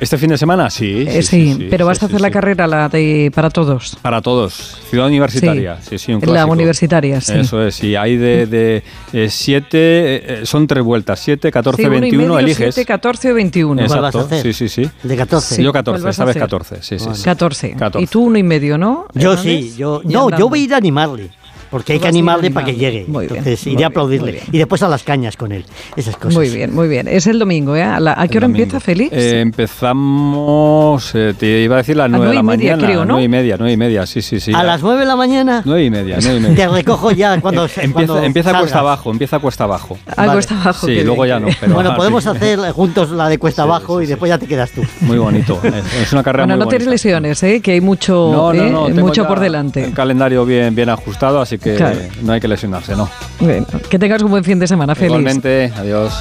¿Este 0.00 0.16
fin 0.16 0.28
de 0.30 0.38
semana? 0.38 0.70
Sí. 0.70 1.04
Eh, 1.08 1.22
sí, 1.22 1.66
pero 1.70 1.84
vas 1.84 2.00
a 2.02 2.06
hacer 2.06 2.20
la 2.20 2.30
carrera 2.30 2.68
la 2.68 2.88
de 2.88 3.32
para 3.34 3.50
todos. 3.50 3.96
Para 4.00 4.22
todos. 4.22 4.78
Ciudad 4.88 5.08
universitaria. 5.08 5.80
Sí, 5.82 5.98
sí, 5.98 6.12
un 6.14 6.22
La 6.32 6.46
universitaria, 6.46 7.20
sí. 7.20 7.32
Eso 7.34 7.66
es, 7.66 7.82
y 7.82 7.96
hay 7.96 8.16
de, 8.16 8.46
de 8.46 8.84
eh, 9.12 9.28
siete, 9.28 10.42
eh, 10.42 10.46
son 10.46 10.68
tres 10.68 10.84
vueltas, 10.84 11.18
7, 11.18 11.50
14, 11.50 11.82
Sí, 11.82 11.86
uno 11.88 11.96
y 11.96 12.00
21, 12.00 12.22
medio, 12.26 12.38
eliges. 12.38 12.74
siete, 12.76 12.86
14 12.86 13.32
o 13.32 13.34
21. 13.34 13.82
Exacto, 13.82 14.02
vas 14.02 14.14
a 14.14 14.18
hacer? 14.20 14.42
sí, 14.42 14.52
sí, 14.52 14.68
sí. 14.68 14.90
De 15.02 15.16
14. 15.16 15.54
Sí. 15.56 15.62
Yo 15.64 15.72
¿Cuál 15.72 15.84
14, 15.84 16.04
vas 16.04 16.14
esta 16.14 16.24
vez 16.24 16.36
hacer? 16.36 16.42
14, 16.42 16.76
sí, 16.82 16.98
sí, 17.00 17.08
sí. 17.14 17.24
14. 17.24 17.70
14. 17.72 18.04
Y 18.04 18.06
tú 18.06 18.22
uno 18.22 18.38
y 18.38 18.44
medio, 18.44 18.78
¿no? 18.78 19.06
Yo 19.14 19.32
Hernández? 19.32 19.42
sí, 19.64 19.74
yo. 19.76 20.00
No, 20.04 20.30
yo 20.30 20.48
voy 20.48 20.60
a 20.60 20.64
ir 20.64 20.74
a 20.74 20.76
animarle. 20.76 21.30
Porque 21.70 21.94
hay 21.94 21.98
que 22.00 22.08
animarle 22.08 22.50
para 22.50 22.66
que 22.66 22.74
llegue. 22.74 23.04
Muy 23.08 23.26
bien, 23.26 23.38
Entonces 23.38 23.66
muy 23.66 23.74
iré 23.74 23.84
a 23.84 23.88
aplaudirle. 23.88 24.32
bien. 24.32 24.44
Y 24.52 24.58
después 24.58 24.82
a 24.82 24.88
las 24.88 25.02
cañas 25.02 25.36
con 25.36 25.52
él. 25.52 25.64
Esas 25.96 26.16
cosas. 26.16 26.34
Muy 26.34 26.48
bien, 26.48 26.74
muy 26.74 26.88
bien. 26.88 27.08
Es 27.08 27.26
el 27.26 27.38
domingo, 27.38 27.76
¿eh? 27.76 27.82
¿A, 27.82 28.00
la- 28.00 28.12
a 28.18 28.26
qué 28.28 28.38
hora 28.38 28.46
domingo. 28.46 28.62
empieza, 28.64 28.80
Félix? 28.80 29.12
Eh, 29.12 29.40
empezamos, 29.40 31.14
eh, 31.14 31.34
te 31.38 31.62
iba 31.62 31.74
a 31.76 31.78
decir 31.78 31.96
las 31.96 32.10
9 32.10 32.26
de 32.26 32.32
nueve 32.32 32.34
la 32.34 32.40
y 32.54 32.56
media, 32.58 32.72
mañana. 32.76 32.88
creo, 32.88 33.04
¿no? 33.04 33.12
9 33.14 33.24
y 33.24 33.28
media, 33.28 33.56
9 33.58 33.72
y 33.72 33.76
media, 33.76 34.06
sí, 34.06 34.22
sí, 34.22 34.40
sí. 34.40 34.52
A 34.54 34.62
las 34.62 34.82
9 34.82 35.00
de 35.00 35.06
la 35.06 35.16
mañana 35.16 35.62
9 35.64 35.84
y 35.84 35.90
media, 35.90 36.16
9 36.20 36.38
y 36.38 36.42
te 36.42 36.48
media. 36.48 36.68
recojo 36.68 37.10
ya 37.12 37.40
cuando, 37.40 37.64
empieza 37.76 37.92
cuando 37.92 38.22
empieza 38.22 38.48
salgas. 38.50 38.62
cuesta 38.62 38.78
abajo, 38.80 39.10
empieza 39.10 39.38
cuesta 39.38 39.64
abajo. 39.64 39.98
Vale. 40.16 40.38
está 40.38 40.60
abajo. 40.60 40.86
Sí, 40.86 41.02
luego 41.02 41.22
bien, 41.24 41.36
ya 41.36 41.40
no. 41.40 41.48
Pero 41.60 41.74
Bueno, 41.74 41.90
ah, 41.92 41.96
podemos 41.96 42.24
sí. 42.24 42.30
hacer 42.30 42.58
juntos 42.72 43.10
la 43.10 43.28
de 43.28 43.38
cuesta 43.38 43.62
Sí, 43.62 43.68
abajo 43.68 43.98
sí, 43.98 44.04
y 44.04 44.06
después 44.08 44.28
ya 44.28 44.38
te 44.38 44.46
quedas 44.46 44.70
tú. 44.70 44.82
Muy 45.02 45.18
bonito. 45.18 45.60
Es, 46.02 46.12
una 46.12 46.22
carrera 46.22 46.44
Bueno, 46.44 46.56
muy 46.56 46.64
no 46.64 46.68
tienes 46.68 46.86
bonita. 46.86 46.90
lesiones, 46.90 47.42
¿eh? 47.42 47.60
Que 47.60 47.72
hay 47.72 47.80
mucho, 47.80 48.30
No, 48.32 48.52
no, 48.52 48.62
¿eh? 48.64 48.70
no. 48.70 48.88
mucho 49.04 49.26
por 49.26 49.40
delante. 49.40 49.84
El 49.84 49.92
calendario 49.94 50.44
bien, 50.44 50.74
bien 50.74 50.88
ajustado, 50.88 51.40
así 51.40 51.57
que 51.62 51.74
Claro. 51.76 51.98
no 52.22 52.32
hay 52.32 52.40
que 52.40 52.48
lesionarse, 52.48 52.94
¿no? 52.96 53.08
Bueno, 53.40 53.66
que 53.88 53.98
tengas 53.98 54.22
un 54.22 54.30
buen 54.30 54.44
fin 54.44 54.58
de 54.58 54.66
semana, 54.66 54.94
Félix. 54.94 55.10
Igualmente, 55.18 55.72
adiós. 55.76 56.12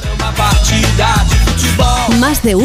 Más 2.20 2.42
de 2.44 2.50
uno. 2.50 2.56